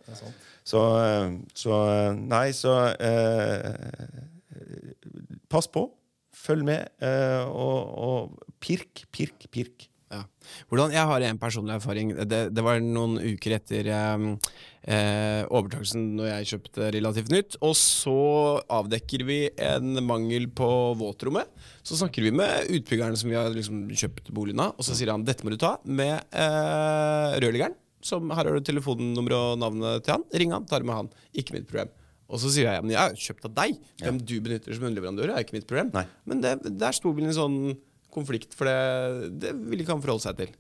Så, 0.68 0.84
eh, 1.00 1.38
så 1.56 1.80
Nei, 2.20 2.50
så 2.56 2.76
eh, 3.00 3.72
Pass 5.50 5.70
på. 5.72 5.88
Følg 6.36 6.68
med. 6.68 6.92
eh, 7.04 7.48
og, 7.48 7.80
og 8.00 8.52
pirk, 8.64 9.06
pirk, 9.16 9.48
pirk. 9.52 9.89
Ja. 10.10 10.24
Hvordan, 10.70 10.94
jeg 10.96 11.06
har 11.06 11.24
en 11.28 11.40
personlig 11.42 11.76
erfaring. 11.76 12.12
Det, 12.26 12.40
det 12.56 12.64
var 12.66 12.80
noen 12.82 13.20
uker 13.22 13.54
etter 13.60 13.90
eh, 13.94 14.24
eh, 14.90 15.44
overtakelsen 15.46 16.08
når 16.18 16.32
jeg 16.32 16.50
kjøpte 16.54 16.90
relativt 16.96 17.30
nytt. 17.34 17.58
Og 17.66 17.76
så 17.78 18.16
avdekker 18.80 19.26
vi 19.28 19.40
en 19.54 20.02
mangel 20.08 20.50
på 20.50 20.70
våtrommet. 20.98 21.52
Så 21.86 22.00
snakker 22.00 22.26
vi 22.26 22.34
med 22.34 22.74
utbyggeren 22.80 23.20
som 23.20 23.30
vi 23.30 23.38
har 23.38 23.54
liksom 23.54 23.86
kjøpt 23.94 24.34
boligen 24.34 24.66
av, 24.66 24.74
og 24.78 24.88
så 24.88 24.98
sier 24.98 25.14
han 25.14 25.26
dette 25.28 25.46
må 25.46 25.54
du 25.54 25.60
ta 25.62 25.76
med 25.86 26.18
eh, 26.34 27.38
rørleggeren. 27.44 27.78
Som, 28.02 28.32
her 28.32 28.48
har 28.48 28.56
du 28.56 28.64
telefonnummeret 28.64 29.36
og 29.38 29.62
navnet 29.62 30.06
til 30.06 30.16
han. 30.16 30.28
Ring 30.42 30.54
han, 30.56 30.66
tar 30.66 30.82
det 30.82 30.90
med 30.90 31.02
han. 31.04 31.10
Ikke 31.38 31.58
mitt 31.58 31.68
problem. 31.70 31.92
Og 32.30 32.38
så 32.42 32.52
sier 32.54 32.70
jeg 32.70 32.86
men 32.86 32.94
jeg 32.94 33.02
har 33.02 33.18
kjøpt 33.18 33.48
av 33.50 33.54
deg. 33.58 33.78
Hvem 34.02 34.20
du 34.22 34.36
benytter 34.46 34.74
som 34.78 34.86
underleverandør, 34.88 35.34
er 35.34 35.46
ikke 35.46 35.58
mitt 35.58 35.70
problem. 35.70 35.90
Nei. 35.94 36.06
Men 36.30 36.44
det, 36.46 36.56
der 36.80 36.96
sto 36.96 37.12
bilen 37.14 37.36
sånn 37.36 37.60
konflikt, 38.14 38.56
for 38.58 38.70
det, 38.70 39.30
det 39.44 39.54
vil 39.70 39.82
ikke 39.84 39.96
han 39.96 40.04
forholde 40.04 40.26
seg 40.26 40.38
til. 40.42 40.52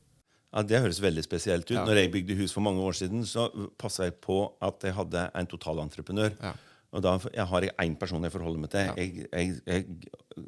Ja, 0.49 0.63
Det 0.65 0.79
høres 0.81 0.97
veldig 1.03 1.21
spesielt 1.25 1.67
ut. 1.69 1.75
Ja. 1.77 1.83
Når 1.85 1.99
jeg 2.03 2.11
bygde 2.15 2.35
hus 2.39 2.53
for 2.55 2.61
mange 2.65 2.81
år 2.81 2.95
siden, 2.97 3.21
så 3.29 3.49
passa 3.77 4.07
jeg 4.07 4.15
på 4.23 4.39
at 4.65 4.81
jeg 4.87 4.95
hadde 4.97 5.27
en 5.37 5.47
totalentreprenør. 5.51 6.33
Ja. 6.41 6.53
Og 6.89 7.03
da 7.05 7.11
jeg 7.35 7.45
har 7.45 7.61
jeg 7.67 7.75
én 7.83 7.93
person 8.01 8.23
jeg 8.25 8.31
forholder 8.33 8.59
meg 8.63 8.71
til. 8.73 8.87
Jeg, 8.97 9.27
jeg, 9.29 9.61
jeg 9.69 9.85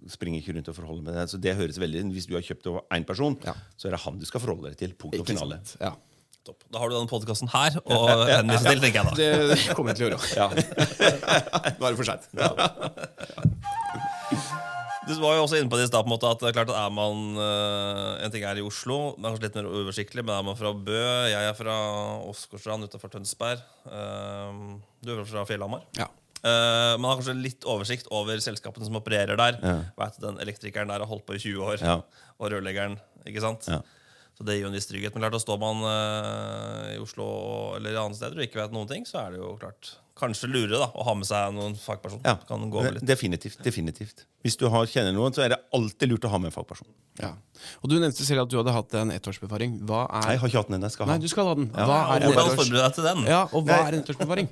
springer 0.10 0.42
ikke 0.42 0.56
rundt 0.58 0.72
og 0.72 0.78
forholder 0.80 1.04
meg 1.06 1.14
til. 1.20 1.28
Så 1.36 1.38
det 1.44 1.54
høres 1.60 1.78
veldig 1.78 2.02
Hvis 2.16 2.26
du 2.26 2.34
har 2.34 2.42
kjøpt 2.48 2.66
over 2.72 2.82
én 2.98 3.06
person, 3.06 3.38
Ja. 3.46 3.54
så 3.78 3.88
er 3.88 3.92
det 3.94 4.02
han 4.08 4.18
du 4.18 4.26
skal 4.26 4.42
forholde 4.42 4.72
deg 4.72 4.78
til. 4.82 4.96
Punkt 4.98 5.20
og 5.22 5.28
finale. 5.30 5.60
Ja. 5.80 5.94
Topp. 6.42 6.64
Da 6.74 6.80
har 6.82 6.90
du 6.90 6.96
denne 6.98 7.06
podkasten 7.12 7.52
her 7.54 7.78
å 7.86 8.00
henvise 8.26 8.66
til, 8.66 8.82
tenker 8.82 8.98
jeg 8.98 9.06
da. 9.06 9.14
Det, 9.54 9.76
kommer 9.78 9.94
jeg 9.94 9.98
til 10.02 10.06
å 10.08 10.10
gjøre. 10.10 10.22
Ja. 10.34 10.50
Nå 11.78 11.86
er 11.86 11.92
det 11.94 12.00
for 12.02 12.08
seint. 12.10 12.26
Du 15.08 15.16
var 15.18 15.34
jo 15.34 15.44
også 15.48 15.58
inne 15.58 15.70
på 15.72 15.78
det 15.80 15.88
i 15.88 15.90
stad, 15.90 16.06
at 16.06 16.42
det 16.44 16.50
er 16.52 16.54
klart 16.54 16.70
at 16.70 16.78
er 16.78 16.92
man 16.94 17.22
eh, 17.42 18.26
En 18.26 18.34
ting 18.34 18.44
er 18.46 18.60
i 18.62 18.66
Oslo, 18.66 19.16
det 19.18 19.24
er 19.26 19.32
kanskje 19.32 19.46
litt 19.48 19.56
mer 19.58 19.70
uoversiktlig, 19.72 20.24
men 20.28 20.36
er 20.36 20.44
man 20.46 20.58
fra 20.60 20.72
Bø 20.78 21.00
Jeg 21.32 21.48
er 21.50 21.56
fra 21.58 21.78
Åsgårdstrand 22.30 22.86
utenfor 22.86 23.10
Tønsberg. 23.16 23.64
eh, 23.90 24.60
du 25.02 25.14
er 25.16 25.24
fra 25.26 25.46
Fjellhamar. 25.50 25.88
Ja. 25.98 26.06
Eh, 26.42 26.98
man 27.02 27.10
har 27.10 27.18
kanskje 27.18 27.34
litt 27.42 27.66
oversikt 27.70 28.12
over 28.14 28.38
selskapene 28.46 28.86
som 28.86 29.00
opererer 29.02 29.38
der. 29.42 29.58
Vet, 29.98 30.22
den 30.22 30.38
Elektrikeren 30.46 30.94
der 30.94 31.02
har 31.02 31.10
holdt 31.10 31.26
på 31.26 31.34
i 31.38 31.42
20 31.42 31.66
år, 31.66 31.82
Ja. 31.82 31.98
og 32.38 32.52
rørleggeren. 32.54 33.00
ikke 33.26 33.42
sant? 33.42 33.66
Ja. 33.70 33.82
Så 34.42 34.46
det 34.48 34.56
gir 34.56 34.64
jo 34.66 34.70
en 34.72 34.74
viss 34.74 34.88
trygghet. 34.90 35.14
Men 35.14 35.22
klart, 35.22 35.36
da 35.36 35.40
står 35.44 35.58
man 35.62 35.84
eh, 35.86 36.94
i 36.96 37.02
Oslo 37.02 37.26
eller 37.78 38.00
andre 38.02 38.18
steder 38.18 38.40
og 38.40 38.48
ikke 38.48 38.58
vet 38.58 38.72
noen 38.74 38.88
ting, 38.90 39.04
så 39.06 39.20
er 39.22 39.36
det 39.36 39.44
jo 39.44 39.52
klart 39.62 39.92
kanskje 40.18 40.50
lurere 40.50 40.80
da, 40.82 40.88
å 40.98 41.06
ha 41.06 41.14
med 41.18 41.30
seg 41.30 41.54
noen 41.54 41.76
fagperson. 41.78 42.24
Ja. 42.26 42.40
Kan 42.50 42.66
gå 42.74 42.82
litt. 42.88 43.06
Definitivt. 43.06 43.62
definitivt. 43.62 44.26
Hvis 44.42 44.58
du 44.58 44.66
har, 44.74 44.90
kjenner 44.90 45.14
noen, 45.14 45.34
så 45.38 45.46
er 45.46 45.54
det 45.54 45.60
alltid 45.78 46.10
lurt 46.10 46.26
å 46.26 46.34
ha 46.34 46.42
med 46.42 46.50
en 46.50 46.56
fagperson. 46.56 46.90
Ja. 47.22 47.36
Og 47.86 47.94
du 47.94 48.00
nevnte 48.00 48.26
selv 48.26 48.48
at 48.48 48.52
du 48.52 48.58
hadde 48.58 48.74
hatt 48.74 48.98
en 48.98 49.14
ettårsbefaring. 49.14 49.78
Hva 49.86 50.04
Nei, 50.10 50.22
er 50.26 50.36
jeg 50.36 50.42
har 50.42 50.52
ikke 50.52 50.64
hatt 50.64 50.74
den 50.74 50.80
ennå. 50.80 50.90
Jeg 50.90 50.98
skal 50.98 51.06
ha 51.06 51.14
Nei, 51.14 51.22
du 51.22 51.30
skal 51.30 51.52
ha 51.52 51.56
den. 51.62 51.70
Ja. 51.70 51.86
Hva 51.86 52.02
er 52.02 52.26
Hvordan 52.26 52.52
forbereder 52.58 52.74
du 52.74 52.82
deg 52.82 52.98
til 52.98 53.10
den? 53.12 53.24
Ja, 53.30 53.42
og 53.46 53.66
hva 53.70 53.78
Nei. 53.78 53.82
er 53.86 53.98
en 54.00 54.06
ettårsbefaring? 54.06 54.52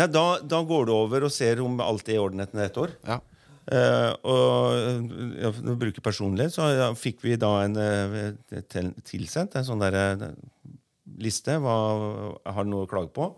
Nei, 0.00 0.06
da, 0.18 0.24
da 0.50 0.62
går 0.74 0.90
du 0.90 0.94
over 0.98 1.30
og 1.30 1.34
ser 1.34 1.62
om 1.62 1.78
alt 1.86 2.10
er 2.10 2.18
i 2.18 2.22
orden 2.26 2.42
etter 2.42 2.66
et 2.66 2.82
år. 2.82 2.98
Ja. 3.06 3.20
Eh, 3.70 4.12
og 4.26 5.10
ja, 5.38 5.50
for 5.54 5.72
å 5.72 5.78
bruke 5.78 6.02
personlig, 6.04 6.50
så 6.54 6.70
ja, 6.74 6.88
fikk 6.98 7.22
vi 7.22 7.36
da 7.40 7.52
en 7.64 7.76
eh, 7.78 8.62
til, 8.70 8.90
tilsendt 9.06 9.54
en 9.58 9.66
sånn 9.66 9.82
der, 9.82 9.98
eh, 10.00 10.24
liste. 11.20 11.58
Hva 11.62 11.76
har 12.50 12.66
du 12.66 12.72
noe 12.72 12.86
å 12.86 12.90
klage 12.90 13.12
på? 13.14 13.30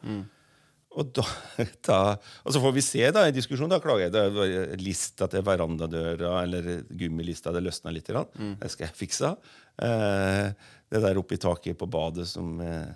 Og, 0.93 1.09
da, 1.17 1.25
da, 1.89 2.01
og 2.45 2.55
så 2.55 2.61
får 2.63 2.75
vi 2.77 2.85
se 2.85 3.07
da 3.15 3.27
i 3.29 3.35
diskusjonen. 3.35 3.75
Da 3.75 3.81
klager 3.85 4.09
jeg. 4.09 4.15
Da, 4.15 4.77
lista 4.81 5.29
til 5.33 5.45
verandadøra 5.47 6.35
eller 6.43 6.73
gummilista 6.89 7.53
det 7.55 7.65
løsna 7.65 7.95
litt. 7.95 8.11
Mm. 8.13 8.57
Det 8.61 8.73
skal 8.73 8.89
jeg 8.89 8.99
fikse. 9.05 9.35
Eh, 9.83 10.53
det 10.93 11.01
der 11.01 11.21
oppe 11.21 11.39
i 11.39 11.41
taket 11.41 11.79
på 11.81 11.89
badet 11.89 12.27
som 12.29 12.59
eh, 12.61 12.93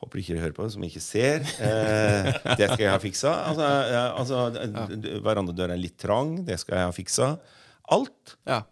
Håper 0.00 0.20
ikke 0.22 0.32
dere 0.32 0.44
hører 0.46 0.56
på, 0.56 0.66
som 0.72 0.84
ikke 0.86 1.02
ser. 1.04 1.42
Eh, 1.60 2.28
det 2.56 2.70
skal 2.70 2.84
jeg 2.86 2.92
ha 2.92 3.00
fiksa. 3.02 3.32
Altså, 3.50 3.70
ja, 3.92 4.04
altså, 4.16 5.18
Verandadøra 5.26 5.76
er 5.76 5.82
litt 5.82 5.98
trang. 6.00 6.38
Det 6.46 6.56
skal 6.62 6.78
jeg 6.78 6.88
ha 6.88 6.94
fiksa. 6.96 7.32
Alt. 7.96 8.36
ja. 8.48 8.62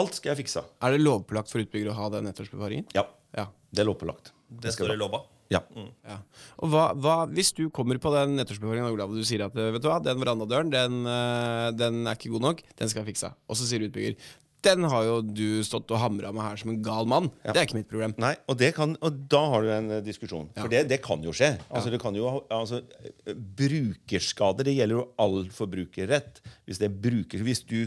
Alt 0.00 0.16
skal 0.16 0.32
jeg 0.32 0.46
fiksa. 0.46 0.62
Er 0.80 0.94
det 0.94 1.02
lovpålagt 1.02 1.52
for 1.52 1.60
utbygger 1.60 1.90
å 1.92 1.98
ha 1.98 2.08
den 2.14 2.30
ettårsbefaringen? 2.30 2.88
Ja. 2.96 3.04
Ja. 3.36 3.50
Det 3.70 3.84
er 3.84 3.88
lovpålagt. 3.90 4.32
Det 4.62 4.72
står 4.72 4.94
i 4.94 4.98
lova. 4.98 5.20
Ja. 5.52 5.60
Ja. 6.08 6.16
Og 6.64 6.70
hva, 6.72 6.84
hva, 6.96 7.16
Hvis 7.28 7.52
du 7.56 7.66
kommer 7.74 7.98
på 8.00 8.12
den 8.14 8.40
ettårsbevaringen 8.40 8.88
Olav, 8.88 9.12
og 9.12 9.20
du 9.20 9.26
sier 9.28 9.44
at 9.44 9.56
vet 9.56 9.82
du 9.84 9.88
hva, 9.90 9.98
den 10.00 10.20
verandadøren 10.22 10.72
den, 10.72 11.02
eh, 11.08 11.68
den 11.76 12.06
er 12.06 12.16
ikke 12.16 12.32
god 12.32 12.46
nok, 12.46 12.62
den 12.78 12.92
skal 12.92 13.02
jeg 13.02 13.12
fikse. 13.12 13.32
Og 13.48 13.58
så 13.58 13.68
sier 13.68 13.84
utbygger 13.84 14.16
Den 14.62 14.86
har 14.88 15.06
jo 15.08 15.16
du 15.26 15.62
stått 15.66 15.90
og 15.90 15.98
hamra 16.02 16.30
med 16.34 16.44
her 16.46 16.60
som 16.60 16.70
en 16.70 16.82
gal 16.84 17.08
mann. 17.10 17.30
Det 17.42 17.56
er 17.56 17.66
ikke 17.66 17.80
mitt 17.80 17.90
problem. 17.90 18.14
Nei, 18.22 18.34
og, 18.46 18.58
det 18.60 18.72
kan, 18.76 18.94
og 19.02 19.24
da 19.32 19.42
har 19.54 19.66
du 19.66 19.72
en 19.74 19.90
diskusjon. 20.06 20.22
diskusjon. 20.22 20.50
For 20.60 20.72
det, 20.72 20.84
det 20.90 21.00
kan 21.04 21.22
jo 21.24 21.34
skje. 21.34 21.52
Altså, 21.70 21.92
det 21.92 22.00
kan 22.02 22.16
jo, 22.16 22.30
altså, 22.52 22.82
eh, 23.02 23.34
brukerskader 23.34 24.68
det 24.68 24.76
gjelder 24.76 25.00
jo 25.00 25.08
all 25.22 25.38
forbrukerrett. 25.52 26.42
Hvis, 26.66 26.80
det 26.82 26.88
er 26.88 26.96
bruker, 27.08 27.42
hvis 27.42 27.64
du 27.66 27.80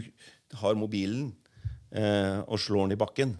har 0.60 0.78
mobilen 0.78 1.32
eh, 1.96 2.38
og 2.44 2.60
slår 2.60 2.86
den 2.86 2.96
i 2.96 3.00
bakken 3.00 3.34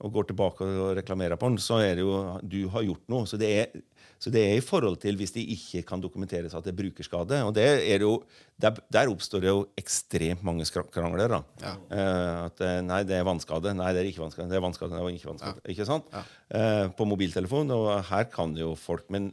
og 0.00 0.14
går 0.14 0.30
tilbake 0.30 0.66
og 0.66 0.94
reklamerer 1.00 1.38
på 1.40 1.50
den, 1.52 1.60
så 1.62 1.82
er 1.84 1.98
det 1.98 2.06
jo 2.06 2.16
du 2.42 2.62
har 2.72 2.86
gjort 2.86 3.04
noe. 3.12 3.26
Så 3.28 3.38
det 3.40 3.50
er, 3.58 3.84
så 4.22 4.32
det 4.32 4.42
er 4.46 4.54
i 4.56 4.64
forhold 4.64 4.96
til 5.02 5.18
hvis 5.20 5.34
det 5.34 5.44
ikke 5.52 5.82
kan 5.90 6.00
dokumenteres 6.00 6.54
at 6.56 6.64
det 6.64 6.72
er 6.72 6.78
brukerskade. 6.78 7.42
Og 7.44 7.52
det 7.56 7.66
er 7.66 8.04
jo, 8.06 8.14
der, 8.62 8.78
der 8.92 9.12
oppstår 9.12 9.44
det 9.44 9.50
jo 9.52 9.66
ekstremt 9.76 10.44
mange 10.46 10.64
krangler. 10.94 11.28
da. 11.36 11.42
Eh, 11.90 12.46
at 12.46 12.64
eh, 12.64 12.80
nei, 12.86 13.02
det 13.08 13.18
er 13.18 13.28
vannskade. 13.28 13.74
Nei, 13.76 13.92
det 13.92 14.02
er 14.02 14.10
ikke 14.12 14.24
vannskade. 14.24 14.48
Det 14.52 14.56
er 14.56 14.64
vannskade, 14.64 14.96
det 14.96 15.02
er 15.02 15.18
ikke 15.18 15.32
vannskade. 15.34 15.66
Ikke 15.74 15.88
sant? 15.88 16.08
Eh, 16.48 16.86
på 16.96 17.08
mobiltelefon. 17.08 17.74
Og 17.76 17.92
her 18.08 18.28
kan 18.32 18.56
jo 18.56 18.72
folk 18.78 19.10
Men, 19.12 19.32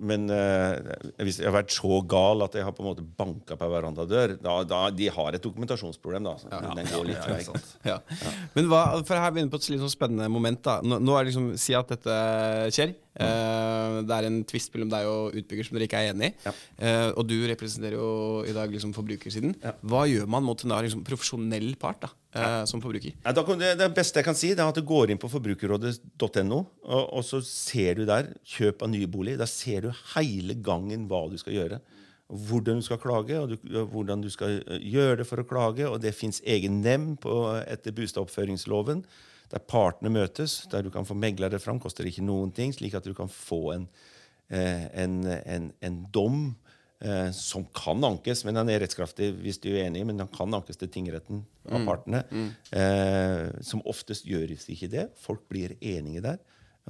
men 0.00 0.30
eh, 0.32 0.94
hvis 1.20 1.38
jeg 1.42 1.48
har 1.50 1.56
vært 1.58 1.74
så 1.74 2.00
gal 2.08 2.44
at 2.46 2.54
jeg 2.56 2.64
har 2.64 2.72
på 2.76 2.82
en 2.82 2.88
måte 2.88 3.04
banka 3.04 3.56
på 3.60 3.68
verandadør, 3.68 4.34
da, 4.40 4.54
da 4.64 4.80
de 4.96 5.10
har 5.12 5.36
et 5.36 5.44
dokumentasjonsproblem. 5.44 6.24
da. 6.24 6.34
Ja, 6.48 6.74
Den 6.78 6.88
går 6.88 7.08
litt 7.10 7.20
treigt. 7.20 7.74
Ja. 7.86 7.98
Men 8.56 8.70
hva, 8.72 8.82
for 9.04 9.20
her 9.20 9.34
begynner 9.34 9.52
på 9.52 9.60
et 9.60 9.68
litt 9.72 9.84
sånn 9.84 9.92
spennende 9.92 10.30
moment. 10.32 10.62
da 10.64 10.78
Nå, 10.84 10.98
nå 11.04 11.16
er 11.16 11.24
det 11.24 11.32
liksom, 11.32 11.50
Si 11.60 11.76
at 11.76 11.92
dette 11.92 12.16
skjer. 12.74 12.94
Eh, 13.18 13.96
det 14.06 14.16
er 14.16 14.26
en 14.28 14.38
tvist 14.46 14.70
mellom 14.74 14.90
deg 14.92 15.08
og 15.10 15.36
utbygger 15.40 15.66
som 15.66 15.76
dere 15.76 15.88
ikke 15.88 16.00
er 16.00 16.12
enig 16.12 16.30
i. 16.30 16.34
Ja. 16.46 16.52
Uh, 16.80 17.08
og 17.18 17.26
du 17.26 17.36
representerer 17.50 17.96
jo 17.98 18.10
i 18.46 18.54
dag 18.54 18.70
liksom 18.70 18.94
forbrukersiden. 18.94 19.56
Hva 19.82 20.04
gjør 20.08 20.28
man 20.30 20.46
mot 20.46 20.62
en 20.64 20.76
liksom 20.86 21.02
profesjonell 21.06 21.72
part 21.80 22.04
da 22.04 22.10
eh, 22.38 22.60
som 22.70 22.82
forbruker? 22.82 23.16
Det, 23.20 23.72
det 23.80 23.88
beste 23.96 24.22
jeg 24.22 24.28
kan 24.28 24.38
si, 24.38 24.52
det 24.54 24.62
er 24.62 24.70
at 24.70 24.78
du 24.78 24.86
går 24.86 25.12
inn 25.12 25.20
på 25.20 25.30
forbrukerrådet.no, 25.32 26.60
og, 26.86 27.02
og 27.02 27.24
så 27.26 27.42
ser 27.46 27.98
du 27.98 28.04
der 28.08 28.30
kjøp 28.56 28.86
av 28.86 28.92
nye 28.94 29.10
bolig. 29.10 29.38
Da 29.40 29.48
ser 29.50 29.88
du 29.88 30.04
hele 30.14 30.58
gangen 30.62 31.08
hva 31.10 31.26
du 31.30 31.38
skal 31.40 31.58
gjøre. 31.58 31.80
Hvordan 32.30 32.78
du 32.78 32.86
skal 32.86 33.00
klage, 33.02 33.40
og 33.42 33.50
du, 33.50 33.80
hvordan 33.90 34.22
du 34.22 34.28
skal 34.30 34.60
gjøre 34.78 35.18
det 35.20 35.26
for 35.26 35.42
å 35.42 35.48
klage. 35.50 35.88
Og 35.90 35.98
det 36.02 36.14
fins 36.14 36.38
egen 36.46 36.78
nemnd 36.84 37.26
etter 37.66 37.96
bostedoppføringsloven, 37.96 39.02
der 39.50 39.62
partene 39.66 40.12
møtes, 40.14 40.60
der 40.70 40.84
du 40.86 40.90
kan 40.94 41.06
få 41.08 41.16
meglere 41.18 41.58
fram. 41.62 41.80
Koster 41.82 42.06
ikke 42.06 42.24
noen 42.26 42.52
ting, 42.54 42.74
slik 42.76 42.94
at 42.98 43.06
du 43.06 43.14
kan 43.16 43.30
få 43.30 43.62
en, 43.74 43.88
eh, 44.48 44.86
en, 45.02 45.16
en, 45.26 45.70
en 45.86 45.98
dom 46.14 46.38
eh, 47.02 47.30
som 47.34 47.66
kan 47.76 48.04
ankes, 48.06 48.44
men 48.46 48.60
den 48.60 48.70
er 48.70 48.84
rettskraftig 48.84 49.32
hvis 49.42 49.58
du 49.62 49.72
er 49.72 49.88
enig, 49.88 50.04
men 50.06 50.22
den 50.22 50.30
kan 50.30 50.54
ankes 50.54 50.78
til 50.80 50.92
tingretten 50.92 51.42
av 51.70 51.82
partene. 51.88 52.22
Eh, 52.70 53.50
som 53.66 53.82
oftest 53.90 54.28
gjøres 54.28 54.68
ikke 54.70 54.90
det. 54.92 55.10
Folk 55.18 55.46
blir 55.50 55.74
enige 55.80 56.24
der. 56.30 56.40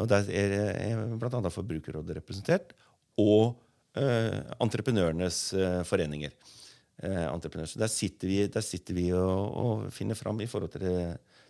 Og 0.00 0.08
der 0.08 0.28
er, 0.32 0.54
er 0.76 1.18
bl.a. 1.20 1.42
Forbrukerrådet 1.52 2.20
representert. 2.20 2.76
Og 3.20 3.56
eh, 3.98 4.40
entreprenørenes 4.60 5.42
eh, 5.56 5.80
foreninger. 5.88 6.36
Eh, 7.00 7.26
entreprenører. 7.32 7.68
Så 7.70 7.78
der 7.80 7.88
sitter 7.88 8.28
vi, 8.28 8.42
der 8.52 8.60
sitter 8.60 8.92
vi 8.92 9.06
og, 9.16 9.54
og 9.56 9.84
finner 9.94 10.18
fram 10.18 10.40
i 10.44 10.46
forhold 10.50 10.68
til 10.74 10.82
det, 10.84 10.96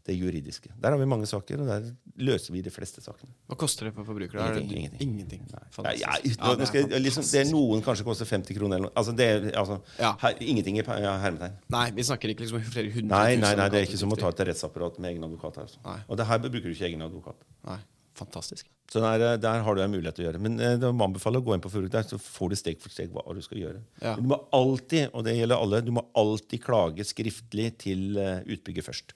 det 0.06 0.14
juridiske. 0.14 0.70
Der 0.78 0.94
har 0.94 0.98
vi 1.00 1.08
mange 1.10 1.26
saker, 1.26 1.64
og 1.64 1.66
der 1.66 1.88
løser 2.22 2.54
vi 2.54 2.60
de 2.62 2.70
fleste 2.70 3.02
sakene. 3.02 3.32
Hva 3.50 3.56
koster 3.58 3.88
det 3.88 3.94
for 3.96 4.06
forbrukere? 4.06 4.44
Er 4.44 4.54
det- 4.54 4.62
Ingenting, 4.62 4.84
ingenting. 5.02 5.42
Ingenting. 5.42 5.42
Ja, 5.50 5.90
ja, 5.98 6.12
Ja, 6.22 6.54
det, 6.54 6.68
skal, 6.70 6.86
liksom, 7.02 7.26
det 7.26 7.40
er 7.42 7.50
Noen 7.50 7.82
kanskje 7.82 8.06
koster 8.06 8.30
50 8.30 8.54
kroner. 8.60 8.76
Eller 8.76 8.86
noe. 8.86 8.94
Altså, 8.94 9.16
det 9.16 9.26
er, 9.26 9.50
altså, 9.58 9.80
Ja. 9.98 10.12
her, 10.22 10.38
ingenting 10.40 10.78
i 10.78 10.84
ja, 10.86 11.18
hermetegn. 11.18 11.58
Nei, 11.68 11.90
vi 11.98 12.02
snakker 12.06 12.28
ikke 12.30 12.46
liksom 12.46 12.62
flere 12.70 12.92
hundre 12.94 13.10
Nei, 13.10 13.34
nei, 13.36 13.54
nei, 13.56 13.68
det 13.68 13.80
er 13.82 13.86
ikke 13.90 13.98
som 13.98 14.14
å 14.14 14.20
ta 14.22 14.28
et 14.30 14.46
rettsapparat 14.46 15.00
med 15.00 15.10
egen 15.16 15.24
advokat. 15.24 15.58
Altså. 15.58 15.78
Og 16.08 16.16
det 16.16 16.26
her 16.30 16.38
bruker 16.38 16.62
du 16.62 16.74
ikke 16.76 16.86
egen 16.92 17.02
advokat. 17.02 17.42
Nei, 17.66 17.80
fantastisk. 18.14 18.70
Så 18.90 18.98
der, 19.05 19.37
der 19.38 19.61
har 19.62 19.74
du 19.79 19.81
en 19.85 19.92
mulighet 19.92 20.16
til 20.18 20.24
å 20.24 20.29
gjøre. 20.33 20.40
Men 20.42 20.57
eh, 20.59 20.72
det 20.83 20.88
må 20.90 21.07
anbefale 21.07 21.38
å 21.38 21.44
gå 21.46 21.55
inn 21.55 21.62
på 21.62 21.70
Furuk 21.70 21.92
der, 21.94 22.03
så 22.11 22.18
får 22.18 22.50
du 22.50 22.57
steg 22.59 22.81
for 22.83 22.90
steg 22.90 23.12
hva 23.14 23.22
du 23.37 23.38
skal 23.44 23.61
gjøre. 23.61 23.85
Ja. 24.03 24.16
Du 24.18 24.24
må 24.33 24.40
alltid, 24.57 25.12
og 25.14 25.22
det 25.29 25.37
gjelder 25.38 25.62
alle, 25.62 25.79
du 25.87 25.92
må 25.94 26.03
alltid 26.18 26.64
klage 26.64 27.07
skriftlig 27.07 27.68
til 27.85 28.18
eh, 28.18 28.40
utbygger 28.50 28.83
først. 28.88 29.14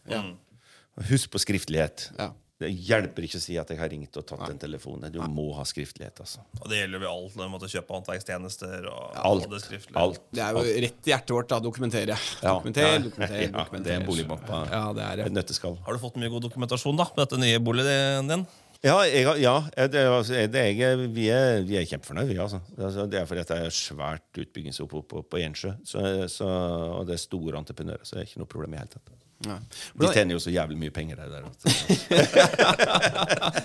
Husk 1.10 1.32
på 1.34 1.40
skriftlighet. 1.42 2.12
Ja. 2.20 2.30
Det 2.62 2.68
hjelper 2.70 3.24
ikke 3.26 3.40
å 3.40 3.42
si 3.42 3.56
at 3.58 3.66
jeg 3.72 3.80
har 3.80 3.90
ringt 3.90 4.14
og 4.16 4.24
tatt 4.30 4.44
den 4.46 4.60
telefonen. 4.62 5.10
Du 5.12 5.18
må 5.26 5.48
ha 5.56 5.64
skriftlighet. 5.66 6.20
altså. 6.22 6.44
Og 6.62 6.68
det 6.70 6.78
gjelder 6.84 7.02
jo 7.02 7.10
alt. 7.10 7.34
Du 7.34 7.42
måtte 7.50 7.68
kjøpe 7.72 7.96
håndverkstjenester 7.96 8.86
og 8.92 9.18
Alt. 9.26 9.48
det 9.50 9.80
alt. 9.98 10.20
Det 10.30 10.44
er 10.46 10.54
jo 10.54 10.62
rett 10.86 11.10
i 11.10 11.10
hjertet 11.10 11.34
vårt, 11.34 11.48
da. 11.50 11.58
Dokumentere. 11.66 12.14
Ja. 12.14 12.54
Dokumenter, 12.54 12.86
Ja. 12.86 12.98
dokumenter, 13.08 13.42
Ja, 13.42 13.50
dokumenter. 13.58 13.90
det 13.90 13.96
er 13.98 14.06
på 14.06 14.60
Ja, 14.70 14.84
det 14.94 15.02
er 15.10 15.16
det. 15.16 15.26
et 15.26 15.32
nøtteskall. 15.34 15.76
Har 15.82 15.92
du 15.92 15.98
fått 15.98 16.14
mye 16.22 16.30
god 16.30 16.46
dokumentasjon 16.46 16.96
da, 16.96 17.04
på 17.10 17.16
dette 17.26 17.42
nye 17.42 17.58
boligen 17.58 18.28
din? 18.30 18.46
Ja, 18.84 18.98
jeg, 19.08 19.24
ja 19.40 19.54
det, 19.88 20.00
altså- 20.12 20.34
det 20.52 20.60
jeg- 20.76 21.08
vi, 21.14 21.28
er, 21.32 21.62
vi 21.64 21.76
er 21.80 21.86
kjempefornøyd, 21.88 22.26
vi. 22.28 22.36
Altså. 22.38 22.60
Det, 22.68 22.78
er 22.82 22.84
altså- 22.90 23.06
det 23.10 23.20
fordi 23.30 23.44
det 23.48 23.58
er 23.64 23.70
svært 23.70 24.40
utbyggingsopphold 24.42 25.06
på, 25.08 25.22
på 25.22 25.40
og 26.98 27.06
det 27.08 27.14
er 27.16 27.22
store 27.22 27.56
entreprenører, 27.58 28.04
så 28.04 28.16
det 28.16 28.22
er 28.22 28.28
ikke 28.28 28.42
noe 28.44 28.46
problem 28.52 28.74
i 28.74 28.82
hele 28.82 28.92
tatt. 28.92 29.14
Ja. 29.48 29.56
De 30.00 30.06
tjener 30.14 30.32
jo 30.36 30.40
så 30.42 30.52
jævlig 30.54 30.78
mye 30.80 30.92
penger 30.94 31.16
der. 31.20 31.28
der. 31.34 31.42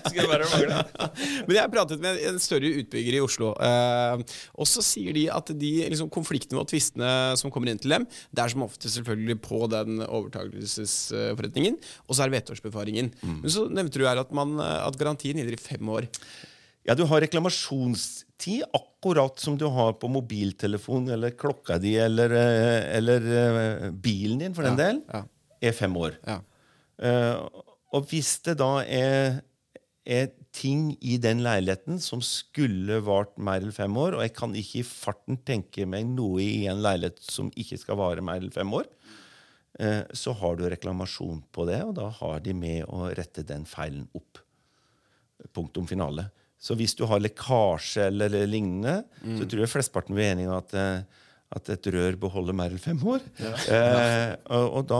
Skulle 0.09 0.27
bare 0.29 0.47
mangle. 0.51 0.77
Men 1.47 1.55
jeg 1.57 1.71
pratet 1.73 2.01
med 2.03 2.13
en 2.29 2.39
større 2.43 2.69
utbygger 2.81 3.13
i 3.17 3.21
Oslo, 3.23 3.47
eh, 3.63 4.15
og 4.59 4.65
så 4.69 4.83
sier 4.85 5.13
de 5.15 5.25
at 5.33 5.47
de 5.59 5.71
liksom, 5.91 6.09
konfliktene 6.13 6.61
og 6.61 6.69
tvistene 6.71 7.09
som 7.39 7.51
kommer 7.53 7.71
inn 7.71 7.81
til 7.81 7.93
dem, 7.95 8.03
det 8.35 8.43
er 8.43 8.53
som 8.53 8.65
ofte 8.67 8.91
selvfølgelig 8.91 9.37
på 9.45 9.63
den 9.71 9.91
overtakelsesforretningen, 10.05 11.75
og 12.07 12.15
så 12.15 12.19
er 12.25 12.29
det 12.31 12.37
vedtårsbefaringen. 12.39 13.07
Men 13.39 13.49
så 13.53 13.61
nevnte 13.71 13.99
du 14.01 14.05
her 14.07 14.21
at, 14.21 14.31
man, 14.35 14.49
at 14.61 14.97
garantien 14.99 15.39
gjelder 15.39 15.57
i 15.57 15.61
fem 15.61 15.93
år. 15.95 16.09
Ja, 16.87 16.95
du 16.97 17.03
har 17.05 17.21
reklamasjonstid 17.21 18.63
akkurat 18.73 19.37
som 19.43 19.57
du 19.59 19.65
har 19.69 19.91
på 19.99 20.07
mobiltelefon 20.09 21.09
eller 21.13 21.35
klokka 21.37 21.75
di 21.83 21.91
eller, 22.01 22.31
eh, 22.33 22.87
eller 22.97 23.27
eh, 23.41 23.89
bilen 23.91 24.39
din, 24.41 24.55
for 24.55 24.65
den 24.65 24.79
Ja, 24.79 24.87
del, 24.87 25.01
ja. 25.11 25.21
Er 25.61 25.75
fem 25.75 25.95
år. 25.99 26.17
Ja. 26.27 26.39
Uh, 26.99 27.63
og 27.95 28.09
hvis 28.11 28.35
det 28.45 28.57
da 28.59 28.83
er, 28.83 29.39
er 30.05 30.29
ting 30.55 30.91
i 30.99 31.17
den 31.21 31.43
leiligheten 31.45 31.99
som 32.03 32.21
skulle 32.25 32.99
vart 33.05 33.35
mer 33.37 33.63
enn 33.63 33.75
fem 33.75 33.95
år, 33.97 34.17
og 34.17 34.25
jeg 34.25 34.35
kan 34.37 34.55
ikke 34.57 34.81
i 34.81 34.87
farten 34.87 35.39
tenke 35.47 35.87
meg 35.89 36.07
noe 36.11 36.43
i 36.43 36.67
en 36.69 36.83
leilighet 36.83 37.21
som 37.23 37.51
ikke 37.59 37.79
skal 37.81 37.99
vare 38.01 38.25
mer 38.25 38.43
enn 38.43 38.53
fem 38.53 38.73
år, 38.75 38.89
uh, 39.81 40.03
så 40.13 40.35
har 40.41 40.59
du 40.59 40.67
reklamasjon 40.67 41.41
på 41.55 41.69
det, 41.69 41.81
og 41.87 41.95
da 42.01 42.11
har 42.21 42.43
de 42.45 42.57
med 42.57 42.85
å 42.89 43.09
rette 43.09 43.45
den 43.47 43.65
feilen 43.69 44.07
opp. 44.17 44.43
Punktum 45.55 45.87
finale. 45.87 46.27
Så 46.59 46.75
hvis 46.75 46.91
du 46.99 47.05
har 47.07 47.21
lekkasje 47.23 48.09
eller 48.09 48.33
lignende, 48.49 49.05
så 49.39 49.45
tror 49.47 49.63
jeg 49.63 49.71
flesteparten 49.71 50.17
blir 50.17 50.33
enige 50.33 50.49
enig 50.49 50.51
i 50.51 50.57
at, 50.57 50.73
eh, 50.75 51.27
at 51.55 51.69
et 51.73 51.87
rør 51.95 52.15
beholder 52.21 52.53
mer 52.53 52.69
enn 52.75 52.81
fem 52.81 52.99
år. 53.09 53.23
Eh, 53.41 54.35
og, 54.53 54.65
og 54.79 54.83
da 54.91 54.99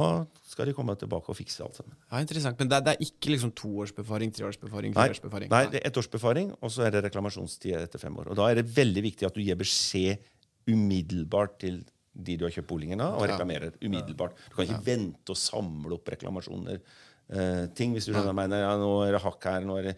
skal 0.49 0.65
de 0.65 0.73
komme 0.73 0.95
tilbake 0.97 1.29
og 1.29 1.37
fikse 1.37 1.61
alt 1.61 1.77
sammen. 1.77 1.93
Ja, 2.09 2.21
interessant. 2.23 2.57
Men 2.57 2.71
det, 2.71 2.79
er- 2.79 2.85
det 2.87 2.93
er 2.95 3.03
ikke 3.05 3.29
liksom 3.35 3.51
toårsbefaring, 3.59 4.31
treårsbefaring, 4.33 4.95
fireårsbefaring? 4.97 5.51
nei, 5.53 5.61
det 5.69 5.83
er 5.83 5.91
ettårsbefaring, 5.91 6.49
og 6.59 6.73
så 6.73 6.87
er 6.87 6.95
det 6.95 7.03
reklamasjonstid 7.05 7.77
etter 7.83 8.01
fem 8.01 8.17
år. 8.17 8.31
Og 8.33 8.39
Da 8.41 8.47
er 8.49 8.59
det 8.63 8.65
veldig 8.75 9.03
viktig 9.11 9.27
at 9.29 9.37
du 9.37 9.43
gir 9.45 9.59
beskjed 9.61 10.25
umiddelbart 10.69 11.59
til 11.61 11.83
de 12.19 12.35
du 12.35 12.43
har 12.47 12.51
kjøpt 12.51 12.67
boligen 12.67 12.99
av, 13.05 13.15
og 13.21 13.27
reklamerer 13.29 13.75
umiddelbart. 13.85 14.33
Du 14.49 14.57
kan 14.57 14.65
ikke 14.67 14.81
vente 14.89 15.31
og 15.35 15.37
samle 15.39 15.95
opp 15.95 16.09
reklamasjoner. 16.11 16.81
Eh, 17.29 17.65
ting, 17.77 17.93
hvis 17.93 18.09
du 18.09 18.11
skjønner 18.11 18.33
jeg 18.33 18.39
mener. 18.41 18.63
Ja, 18.65 18.73
nå 18.81 18.89
er 19.05 19.13
det 19.15 19.21
hakk 19.23 19.45
her, 19.51 19.61
nå 19.69 19.77
er 19.79 19.91
det 19.91 19.95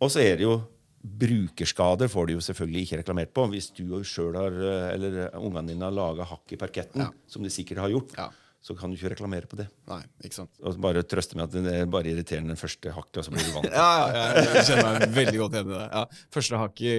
Og 0.00 0.08
så 0.10 0.22
er 0.24 0.40
det 0.40 0.46
jo 0.48 0.56
Brukerskader 1.04 2.08
får 2.08 2.26
du 2.30 2.32
jo 2.38 2.44
selvfølgelig 2.44 2.86
ikke 2.86 3.02
reklamert 3.02 3.34
på. 3.36 3.44
Hvis 3.52 3.68
du 3.76 3.84
sjøl 4.08 4.38
har, 4.40 4.54
eh, 4.56 4.94
eller 4.94 5.18
ungene 5.36 5.68
dine 5.74 5.84
har 5.84 5.92
laga 5.92 6.24
hakk 6.30 6.54
i 6.56 6.56
parketten, 6.56 7.02
Ja. 7.04 7.10
som 7.28 7.42
de 7.44 7.50
sikkert 7.52 7.78
har 7.84 7.90
gjort, 7.92 8.14
Ja. 8.16 8.30
så 8.64 8.72
kan 8.78 8.88
du 8.90 8.96
ikke 8.96 9.10
reklamere 9.12 9.44
på 9.46 9.56
det. 9.58 9.66
Nei, 9.86 10.00
ikke 10.24 10.32
sant. 10.32 10.48
Og 10.64 10.80
bare 10.80 11.02
trøste 11.04 11.36
med 11.36 11.44
at 11.44 11.50
det 11.62 11.74
er 11.74 11.84
bare 11.84 12.04
irriterende 12.08 12.48
den 12.48 12.56
første 12.56 12.90
hakket, 12.90 13.18
og 13.18 13.24
så 13.26 13.30
blir 13.34 13.44
du 13.44 13.52
vant. 13.52 13.68
Ja, 13.76 14.08
ja, 14.08 14.14
ja, 14.32 14.44
jeg 14.54 14.64
kjenner 14.64 14.98
meg 14.98 15.08
veldig 15.12 15.38
godt 15.42 15.52
igjen 15.52 15.68
i 15.68 15.74
det. 15.74 15.88
Ja. 15.92 16.04
Første 16.32 16.56
hakk 16.62 16.80
i, 16.80 16.94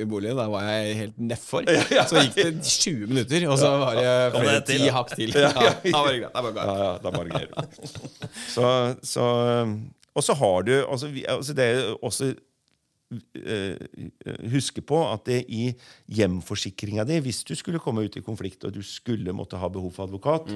i 0.00 0.04
boligen, 0.08 0.36
da 0.40 0.48
var 0.48 0.62
jeg 0.72 0.96
helt 0.96 1.18
nedfor. 1.18 1.68
Så 2.08 2.22
gikk 2.24 2.34
det 2.40 2.64
20 2.64 3.06
minutter, 3.12 3.48
og 3.52 3.58
så 3.60 3.72
var 3.84 3.94
det 4.00 4.32
flere 4.38 4.62
ti 4.64 4.78
hakk 4.88 5.12
til. 5.14 5.28
Ja, 5.36 5.52
da 5.52 6.00
var 6.00 6.08
det 6.08 6.22
greit. 6.22 6.32
Da 6.32 6.40
var 6.40 6.52
det 6.52 6.62
Ja, 6.64 6.76
ja, 6.80 6.98
da 7.04 7.10
bare 7.10 7.28
du. 7.28 7.92
Så, 8.48 8.96
så, 9.04 9.28
og 10.16 10.22
så 10.24 10.34
har 10.40 10.62
du 10.64 10.72
altså, 10.86 11.08
vi, 11.12 11.24
altså 11.28 11.52
Det 11.56 11.64
er 11.64 11.94
også 12.02 12.30
eh, 12.32 12.40
Huske 14.52 14.82
på 14.86 14.98
at 15.12 15.24
det 15.28 15.40
i 15.52 15.66
hjemforsikringa 16.12 17.04
di, 17.08 17.18
hvis 17.24 17.42
du 17.48 17.54
skulle 17.58 17.80
komme 17.82 18.04
ut 18.06 18.16
i 18.18 18.22
konflikt 18.24 18.64
og 18.68 18.74
du 18.76 18.82
skulle 18.86 19.34
måtte 19.36 19.58
ha 19.60 19.68
behov 19.72 19.92
for 19.96 20.06
advokat, 20.08 20.50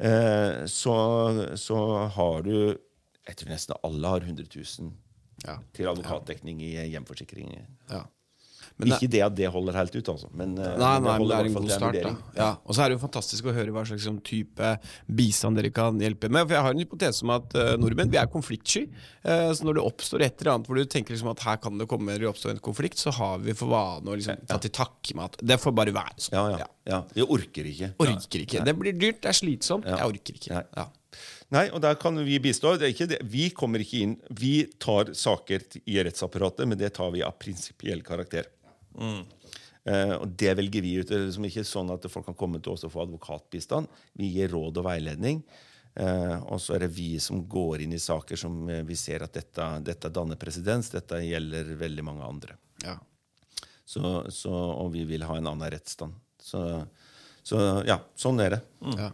eh, 0.00 0.64
så, 0.70 0.96
så 1.56 1.80
har 2.16 2.42
du 2.46 2.54
Jeg 3.28 3.36
tror 3.36 3.50
nesten 3.52 3.76
alle 3.84 4.08
har 4.08 4.20
100 4.26 4.48
000 4.80 4.92
Ja. 5.46 5.54
til 5.72 5.86
advokatdekning 5.88 6.58
i 6.60 6.74
hjemforsikring. 6.92 7.52
Ja. 7.88 8.02
Men 8.80 8.88
det- 8.88 8.96
Ikke 8.98 9.10
det 9.12 9.20
at 9.26 9.34
det 9.36 9.48
holder 9.52 9.76
helt 9.76 9.94
ut, 9.94 10.08
altså. 10.08 10.28
Men, 10.32 10.56
eh, 10.58 10.76
Nei, 10.80 10.92
men 10.98 11.04
nei, 11.04 11.18
men 11.18 11.28
det 11.28 11.36
er 11.36 11.48
en 11.50 11.54
god 11.54 11.70
start. 11.70 11.98
Da. 12.02 12.12
Ja. 12.36 12.48
Og 12.64 12.74
så 12.74 12.82
er 12.84 12.88
det 12.90 12.96
jo 12.98 13.02
fantastisk 13.06 13.44
å 13.50 13.54
høre 13.54 13.74
hva 13.76 13.84
slags 13.86 14.06
sånn, 14.08 14.20
type 14.24 14.70
bistand 15.06 15.56
dere 15.60 15.70
kan 15.70 15.98
hjelpe 16.00 16.30
med. 16.30 16.46
For 16.48 16.54
Jeg 16.56 16.62
har 16.66 16.70
en 16.74 16.82
hypotese 16.82 17.22
om 17.26 17.30
at 17.36 17.54
uh, 17.54 17.76
nordmenn 17.76 18.10
vi 18.10 18.16
er 18.20 18.26
konfliktsky. 18.32 18.86
Uh, 19.24 19.52
så 19.52 19.62
når 19.68 19.74
det 19.78 19.84
oppstår 19.84 20.24
et 20.24 20.40
eller 20.40 20.54
annet 20.56 20.66
hvor 20.70 20.80
du 20.80 20.84
tenker 20.86 21.14
liksom 21.14 21.30
at 21.30 21.40
her 21.46 21.56
kan 21.62 21.76
det 21.78 21.86
komme 21.90 22.08
eller 22.14 22.30
oppstå 22.32 22.50
en 22.50 22.58
konflikt, 22.64 22.96
så 22.98 23.12
har 23.12 23.38
vi 23.44 23.52
for 23.52 23.68
vane 23.68 24.08
å 24.08 24.16
liksom, 24.16 24.40
ta 24.48 24.58
til 24.58 24.70
takke 24.70 25.14
med 25.14 25.24
at 25.30 25.36
det 25.52 25.60
får 25.60 25.74
bare 25.76 25.92
være 25.92 26.16
sånn. 26.16 26.32
Ja, 26.38 26.46
ja, 26.58 26.66
ja. 26.88 27.02
Vi 27.14 27.22
orker 27.22 27.68
ikke. 27.68 27.92
Orker 28.00 28.46
ikke. 28.46 28.64
Det 28.64 28.76
blir 28.78 28.96
dyrt, 28.96 29.20
det 29.20 29.28
er 29.34 29.38
slitsomt. 29.38 29.84
Jeg 29.84 30.00
orker 30.14 30.40
ikke. 30.40 30.64
Ja. 30.76 30.88
Nei, 31.50 31.64
og 31.74 31.80
der 31.82 31.96
kan 31.98 32.14
vi 32.24 32.38
bistå. 32.38 32.76
Det 32.78 32.92
ikke 32.94 33.08
det. 33.10 33.18
Vi 33.26 33.48
kommer 33.50 33.82
ikke 33.82 34.00
inn. 34.04 34.12
Vi 34.30 34.52
tar 34.78 35.10
saker 35.18 35.64
i 35.82 35.96
rettsapparatet, 36.06 36.68
men 36.70 36.78
det 36.78 36.92
tar 36.94 37.10
vi 37.10 37.24
av 37.26 37.34
prinsipiell 37.42 38.04
karakter. 38.06 38.46
Eh, 38.98 40.14
og 40.18 40.28
det 40.38 40.52
velger 40.58 40.84
vi 40.84 40.94
ut. 41.00 41.08
Det 41.08 41.16
er 41.16 41.26
liksom 41.26 41.48
ikke 41.48 41.66
sånn 41.66 41.90
at 41.94 42.06
folk 42.12 42.28
kan 42.28 42.38
komme 42.38 42.60
til 42.60 42.74
oss 42.74 42.84
og 42.86 42.92
få 42.94 43.04
advokatbistand. 43.06 43.90
Vi 44.18 44.32
gir 44.34 44.52
råd 44.52 44.80
og 44.82 44.88
veiledning. 44.90 45.42
Uh, 45.90 46.38
og 46.54 46.60
så 46.62 46.76
er 46.76 46.84
det 46.84 46.92
vi 46.94 47.16
som 47.18 47.40
går 47.50 47.82
inn 47.82 47.96
i 47.96 47.98
saker 47.98 48.38
som 48.38 48.60
eh, 48.70 48.84
vi 48.86 48.94
ser 48.94 49.24
at 49.24 49.34
dette, 49.34 49.64
dette 49.82 50.10
danner 50.14 50.38
presedens. 50.38 50.92
Dette 50.94 51.18
gjelder 51.24 51.72
veldig 51.80 52.04
mange 52.06 52.28
andre. 52.28 52.54
Ja. 52.84 52.94
Så, 53.82 54.02
så, 54.30 54.52
og 54.52 54.92
vi 54.94 55.02
vil 55.08 55.26
ha 55.26 55.34
en 55.36 55.50
annen 55.50 55.72
rettsstand. 55.74 56.14
Så, 56.40 56.62
så 57.42 57.82
ja, 57.88 57.98
sånn 58.14 58.38
er 58.44 58.56
det. 58.56 58.60
ja. 59.00 59.10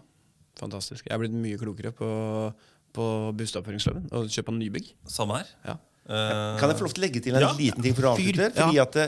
Fantastisk. 0.57 1.05
Jeg 1.05 1.13
er 1.13 1.21
blitt 1.21 1.35
mye 1.37 1.59
klokere 1.61 1.91
på, 1.93 2.07
på 2.97 3.07
bustadoppføringsloven 3.37 4.07
og 4.17 4.31
kjøp 4.33 4.53
av 4.53 4.57
nybygg. 4.57 4.87
Samme 5.13 5.43
her. 5.43 5.51
Ja. 5.67 5.75
Eh, 6.07 6.59
Kan 6.61 6.71
jeg 6.71 6.79
få 6.79 6.87
lov 6.87 6.93
til 6.95 7.03
å 7.03 7.07
legge 7.07 7.21
til 7.25 7.35
en 7.35 7.43
Ja. 7.43 7.53
liten 7.59 7.83
ting 7.83 7.95
for 7.95 8.03
å 8.07 8.13
avslutte? 8.15 8.51
Fordi 8.55 8.79
at, 8.79 8.99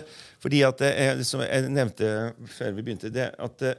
fordi 0.43 0.63
at 0.67 0.81
jeg, 0.83 1.25
som 1.25 1.41
jeg 1.45 1.69
nevnte 1.71 2.09
før 2.47 2.73
vi 2.75 2.83
begynte, 2.83 3.13
det 3.15 3.29
at 3.39 3.63
eh, 3.63 3.75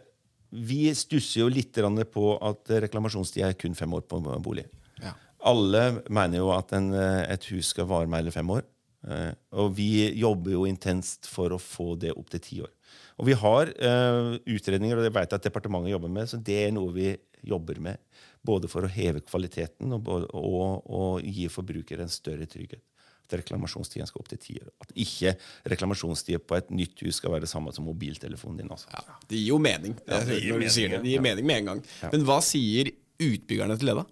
vi 0.52 0.94
stusser 0.96 1.42
jo 1.44 1.50
litt 1.52 1.74
på 2.12 2.26
at 2.42 2.72
reklamasjonstida 2.88 3.50
er 3.50 3.54
kun 3.60 3.76
fem 3.76 3.92
år 3.94 4.02
på 4.08 4.18
en 4.18 4.42
bolig. 4.42 4.66
Ja. 5.04 5.14
Alle 5.46 6.02
mener 6.10 6.38
jo 6.42 6.50
at 6.52 6.72
en, 6.74 6.94
eh, 6.94 7.26
et 7.34 7.44
hus 7.52 7.68
skal 7.76 7.86
vare 7.86 8.08
mer 8.08 8.24
enn 8.24 8.32
fem 8.32 8.48
år. 8.50 8.64
Eh, 9.08 9.32
Og 9.54 9.76
vi 9.76 10.12
jobber 10.16 10.52
jo 10.52 10.66
intenst 10.66 11.28
for 11.28 11.50
å 11.50 11.60
få 11.60 11.98
det 12.00 12.12
opp 12.18 12.30
til 12.30 12.40
ti 12.40 12.62
år. 12.62 12.72
Og 13.20 13.26
vi 13.28 13.34
har 13.34 13.68
eh, 13.68 14.40
utredninger, 14.48 14.98
og 14.98 15.04
det 15.04 15.14
vet 15.14 15.30
jeg 15.30 15.40
at 15.40 15.44
departementet 15.44 15.92
jobber 15.92 16.10
med, 16.10 16.28
så 16.32 16.42
det 16.42 16.68
er 16.68 16.72
noe 16.72 16.92
vi 16.96 17.18
jobber 17.46 17.80
med. 17.80 17.98
Både 18.44 18.70
for 18.72 18.82
å 18.88 18.90
heve 18.92 19.20
kvaliteten 19.22 19.92
og, 19.94 20.08
og, 20.08 20.84
og 20.90 21.22
gi 21.24 21.48
forbrukere 21.52 22.02
en 22.02 22.12
større 22.12 22.48
trygghet. 22.48 22.82
At 23.30 23.38
reklamasjonstiden 23.44 24.10
skal 24.10 24.24
opp 24.24 24.30
til 24.32 24.42
ti 24.42 24.56
år. 24.58 24.70
At 24.82 24.94
ikke 24.98 25.36
reklamasjonstida 25.70 26.42
på 26.42 26.58
et 26.58 26.72
nytt 26.74 27.04
hus 27.06 27.20
skal 27.22 27.36
være 27.36 27.46
det 27.46 27.52
samme 27.52 27.74
som 27.76 27.86
mobiltelefonen 27.86 28.64
din. 28.64 28.72
Også. 28.74 28.90
Ja, 28.90 29.20
det 29.30 29.38
gir 29.38 29.52
jo 29.54 29.60
mening. 29.62 29.94
Ja, 30.08 30.24
det 30.26 30.40
gir 30.42 30.58
mening, 30.58 30.96
det. 30.96 31.04
det 31.04 31.14
gir 31.14 31.26
mening 31.26 31.46
med 31.46 31.62
en 31.62 31.74
gang. 31.74 31.84
Men 32.10 32.26
hva 32.26 32.40
sier 32.46 32.90
utbyggerne 33.20 33.78
til 33.78 33.92
det, 33.92 34.00
da? 34.02 34.08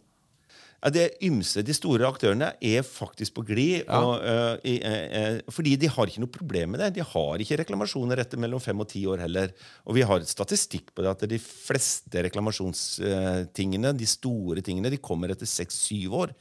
Ja, 0.77 0.91
det 0.93 1.05
ymse, 1.25 1.63
De 1.65 1.73
store 1.73 2.05
aktørene 2.05 2.51
er 2.61 2.85
faktisk 2.85 3.39
på 3.39 3.45
glid. 3.47 3.87
Ja. 3.87 3.97
Uh, 3.97 4.61
uh, 4.61 5.39
fordi 5.53 5.73
de 5.81 5.89
har 5.89 6.11
ikke 6.11 6.21
noe 6.21 6.33
problem 6.33 6.75
med 6.75 6.83
det. 6.83 6.91
De 6.99 7.07
har 7.15 7.41
ikke 7.41 7.57
reklamasjoner 7.63 8.21
etter 8.21 8.37
mellom 8.41 8.61
fem 8.61 8.85
og 8.85 8.89
ti 8.91 9.01
år 9.09 9.25
heller. 9.25 9.55
Og 9.89 9.97
vi 9.97 10.05
har 10.05 10.21
statistikk 10.29 10.93
på 10.93 11.01
det 11.01 11.15
at 11.15 11.25
de 11.33 11.41
fleste 11.41 12.27
reklamasjonstingene, 12.29 13.95
de 13.97 14.09
store 14.09 14.61
tingene, 14.61 14.93
de 14.93 15.01
kommer 15.01 15.33
etter 15.33 15.49
seks-syv 15.49 16.21
år. 16.21 16.37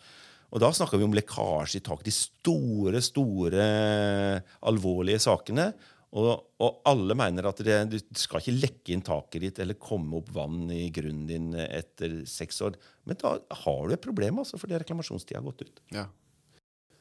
Og 0.54 0.62
da 0.62 0.70
snakker 0.74 1.00
vi 1.00 1.06
om 1.06 1.14
lekkasje 1.16 1.80
i 1.80 1.84
tak. 1.84 2.04
De 2.06 2.14
store, 2.14 3.02
store, 3.04 3.68
alvorlige 4.70 5.22
sakene. 5.26 5.70
Og, 6.16 6.30
og 6.62 6.78
alle 6.88 7.16
mener 7.18 7.48
at 7.50 7.60
det, 7.66 7.78
du 7.92 7.96
skal 8.16 8.40
ikke 8.40 8.54
lekke 8.54 8.94
inn 8.94 9.02
taket 9.04 9.42
ditt 9.42 9.58
eller 9.60 9.76
komme 9.80 10.20
opp 10.20 10.30
vann 10.32 10.70
i 10.72 10.86
grunnen 10.94 11.26
din 11.28 11.50
etter 11.66 12.22
seks 12.30 12.62
år. 12.64 12.78
Men 13.04 13.18
da 13.20 13.34
har 13.64 13.82
du 13.84 13.96
et 13.96 14.06
problem, 14.06 14.40
altså, 14.40 14.60
fordi 14.60 14.78
reklamasjonstida 14.80 15.42
har 15.42 15.48
gått 15.50 15.66
ut. 15.66 15.82
Ja. 15.96 16.06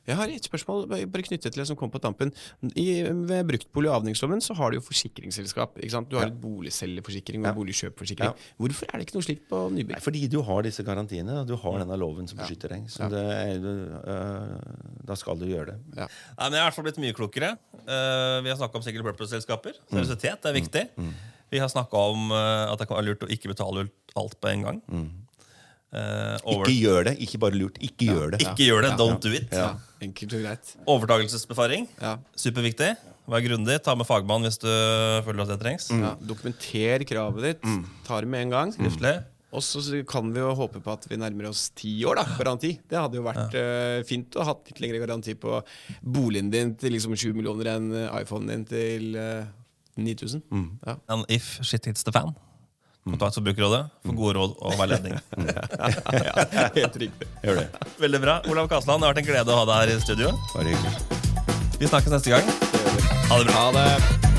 Jeg 0.06 0.16
har 0.20 0.28
et 0.30 0.46
spørsmål 0.46 0.84
bare 0.92 1.24
knyttet 1.26 1.42
til 1.52 1.62
det 1.62 1.66
som 1.68 1.76
kom 1.80 1.90
på 1.90 2.00
tampen. 2.00 2.32
I, 2.76 3.02
ved 3.04 3.48
bruktbolig- 3.50 3.90
og 3.90 3.96
avningsloven 4.04 4.42
så 4.42 4.54
har 4.56 4.70
du 4.72 4.78
jo 4.78 4.82
forsikringsselskap. 4.86 5.78
ikke 5.82 5.92
sant? 5.92 6.10
Du 6.10 6.18
har 6.18 6.28
Ja. 6.28 6.32
et 6.34 6.40
boligselgerforsikring 6.42 7.42
og 7.42 7.48
Ja. 7.50 7.54
boligkjøpforsikring. 7.58 8.30
Ja. 8.30 8.34
Hvorfor 8.60 8.86
er 8.94 8.98
det 9.00 9.08
ikke 9.08 9.16
noe 9.18 9.24
slikt 9.26 9.50
på 9.50 9.72
nybygg? 9.74 10.02
fordi 10.02 10.28
du 10.30 10.42
har 10.44 10.62
disse 10.62 10.84
garantiene, 10.84 11.46
du 11.48 11.56
har 11.56 11.80
denne 11.80 11.98
loven 11.98 12.28
som 12.28 12.38
beskytter 12.38 12.70
deg. 12.70 12.86
Så 12.88 13.00
Ja. 13.00 13.10
det 13.10 13.24
er, 13.26 13.60
øh, 14.06 15.06
da 15.06 15.16
skal 15.16 15.38
du 15.40 15.46
gjøre 15.46 15.66
det. 15.74 15.80
Ja. 15.98 16.08
Nei, 16.38 16.50
men 16.50 16.52
Jeg 16.54 16.60
er 16.60 16.66
i 16.66 16.70
hvert 16.70 16.76
fall 16.76 16.86
blitt 16.86 16.98
mye 16.98 17.14
klokere. 17.14 17.58
Uh, 17.88 18.42
vi 18.42 18.50
har 18.50 18.58
snakka 18.58 18.76
om 18.76 18.82
single 18.82 19.04
purpose-selskaper. 19.04 19.74
Seriøsitet 19.92 20.46
er 20.46 20.54
viktig. 20.54 20.90
Vi 21.52 21.58
har 21.60 21.68
snakka 21.68 21.94
om 21.94 22.32
uh, 22.32 22.72
at 22.72 22.80
det 22.80 22.88
kan 22.88 22.98
være 22.98 23.06
lurt 23.06 23.20
å 23.22 23.30
ikke 23.30 23.54
betale 23.56 23.90
alt 24.16 24.40
på 24.40 24.50
en 24.50 24.62
gang. 24.64 24.82
Eh, 25.96 26.38
over, 26.44 26.66
Ikke 26.68 26.76
gjør 26.76 27.10
det. 27.10 27.16
Ikke 27.24 27.40
bare 27.40 27.56
lurt. 27.56 27.78
Ikke 27.80 28.10
gjør 28.10 28.34
det. 28.36 28.42
ikke 28.44 28.68
gjør 28.68 28.88
det. 28.88 28.94
Don't 29.00 29.22
do 29.24 29.32
it. 29.32 29.52
Ja. 29.54 29.76
Enkelt 30.04 30.34
og 30.36 30.42
greit. 30.44 30.74
Overtakelsesbefaring. 30.92 31.88
Ja. 32.02 32.18
Superviktig. 32.36 32.96
Vær 33.32 33.46
grundig. 33.46 33.78
Ta 33.86 33.96
med 33.98 34.08
fagmann 34.10 34.44
hvis 34.46 34.60
du 34.62 34.68
føler 35.26 35.46
at 35.46 35.54
det 35.56 35.62
trengs. 35.64 35.88
Ja. 35.94 36.16
Dokumenter 36.20 37.08
kravet 37.08 37.48
ditt. 37.50 37.72
Ta 38.08 38.20
det 38.22 38.30
med 38.30 38.48
en 38.48 38.54
gang. 38.58 38.76
Skriftlig. 38.76 39.16
Og 39.56 39.64
så 39.64 39.80
kan 40.10 40.32
vi 40.36 40.42
jo 40.42 40.52
håpe 40.58 40.82
på 40.84 40.94
at 40.94 41.06
vi 41.08 41.20
nærmer 41.20 41.48
oss 41.48 41.70
ti 41.78 41.94
år, 42.08 42.20
da. 42.20 42.26
Garanti. 42.36 42.74
Det 42.92 42.98
hadde 43.00 43.20
jo 43.22 43.24
vært 43.24 43.56
eh, 43.56 44.00
fint 44.08 44.36
å 44.36 44.48
ha 44.50 44.56
litt 44.58 44.82
lengre 44.84 45.00
garanti 45.00 45.36
på 45.40 45.62
boligen 46.04 46.52
din 46.52 46.74
til 46.80 46.92
liksom 46.96 47.16
7 47.16 47.30
millioner 47.38 47.72
enn 47.78 47.88
eh, 47.96 48.18
iPhonen 48.20 48.52
din 48.52 48.66
til 48.68 49.16
uh, 49.16 49.46
9000. 49.96 50.44
Ja. 50.84 50.98
And 51.08 51.24
if 51.32 51.56
shit 51.64 51.88
hits 51.88 52.04
the 52.04 52.12
fan. 52.12 52.36
Kontakt 53.06 53.38
Forbrukerrådet 53.38 53.84
for 54.02 54.18
gode 54.18 54.34
råd 54.40 54.56
og 54.66 54.78
veiledning. 54.80 55.14
ja, 56.26 56.46
Helt 56.74 56.98
riktig. 57.04 57.28
Gjør 57.46 57.62
det. 57.62 57.68
Veldig 58.02 58.22
bra. 58.24 58.40
Olav 58.50 58.70
Kasland, 58.72 59.04
det 59.04 59.08
har 59.08 59.14
vært 59.14 59.24
en 59.24 59.30
glede 59.30 59.54
å 59.54 59.60
ha 59.62 59.68
deg 59.70 59.82
her 59.84 59.94
i 59.94 60.00
studio. 60.02 60.34
Bare 60.56 60.74
hyggelig. 60.74 60.96
Vi 61.78 61.92
snakkes 61.92 62.16
neste 62.18 62.34
gang. 62.34 62.56
Ha 63.30 63.38
det 63.38 63.52
bra. 63.52 63.60
Ha 63.60 63.70
det. 63.78 64.35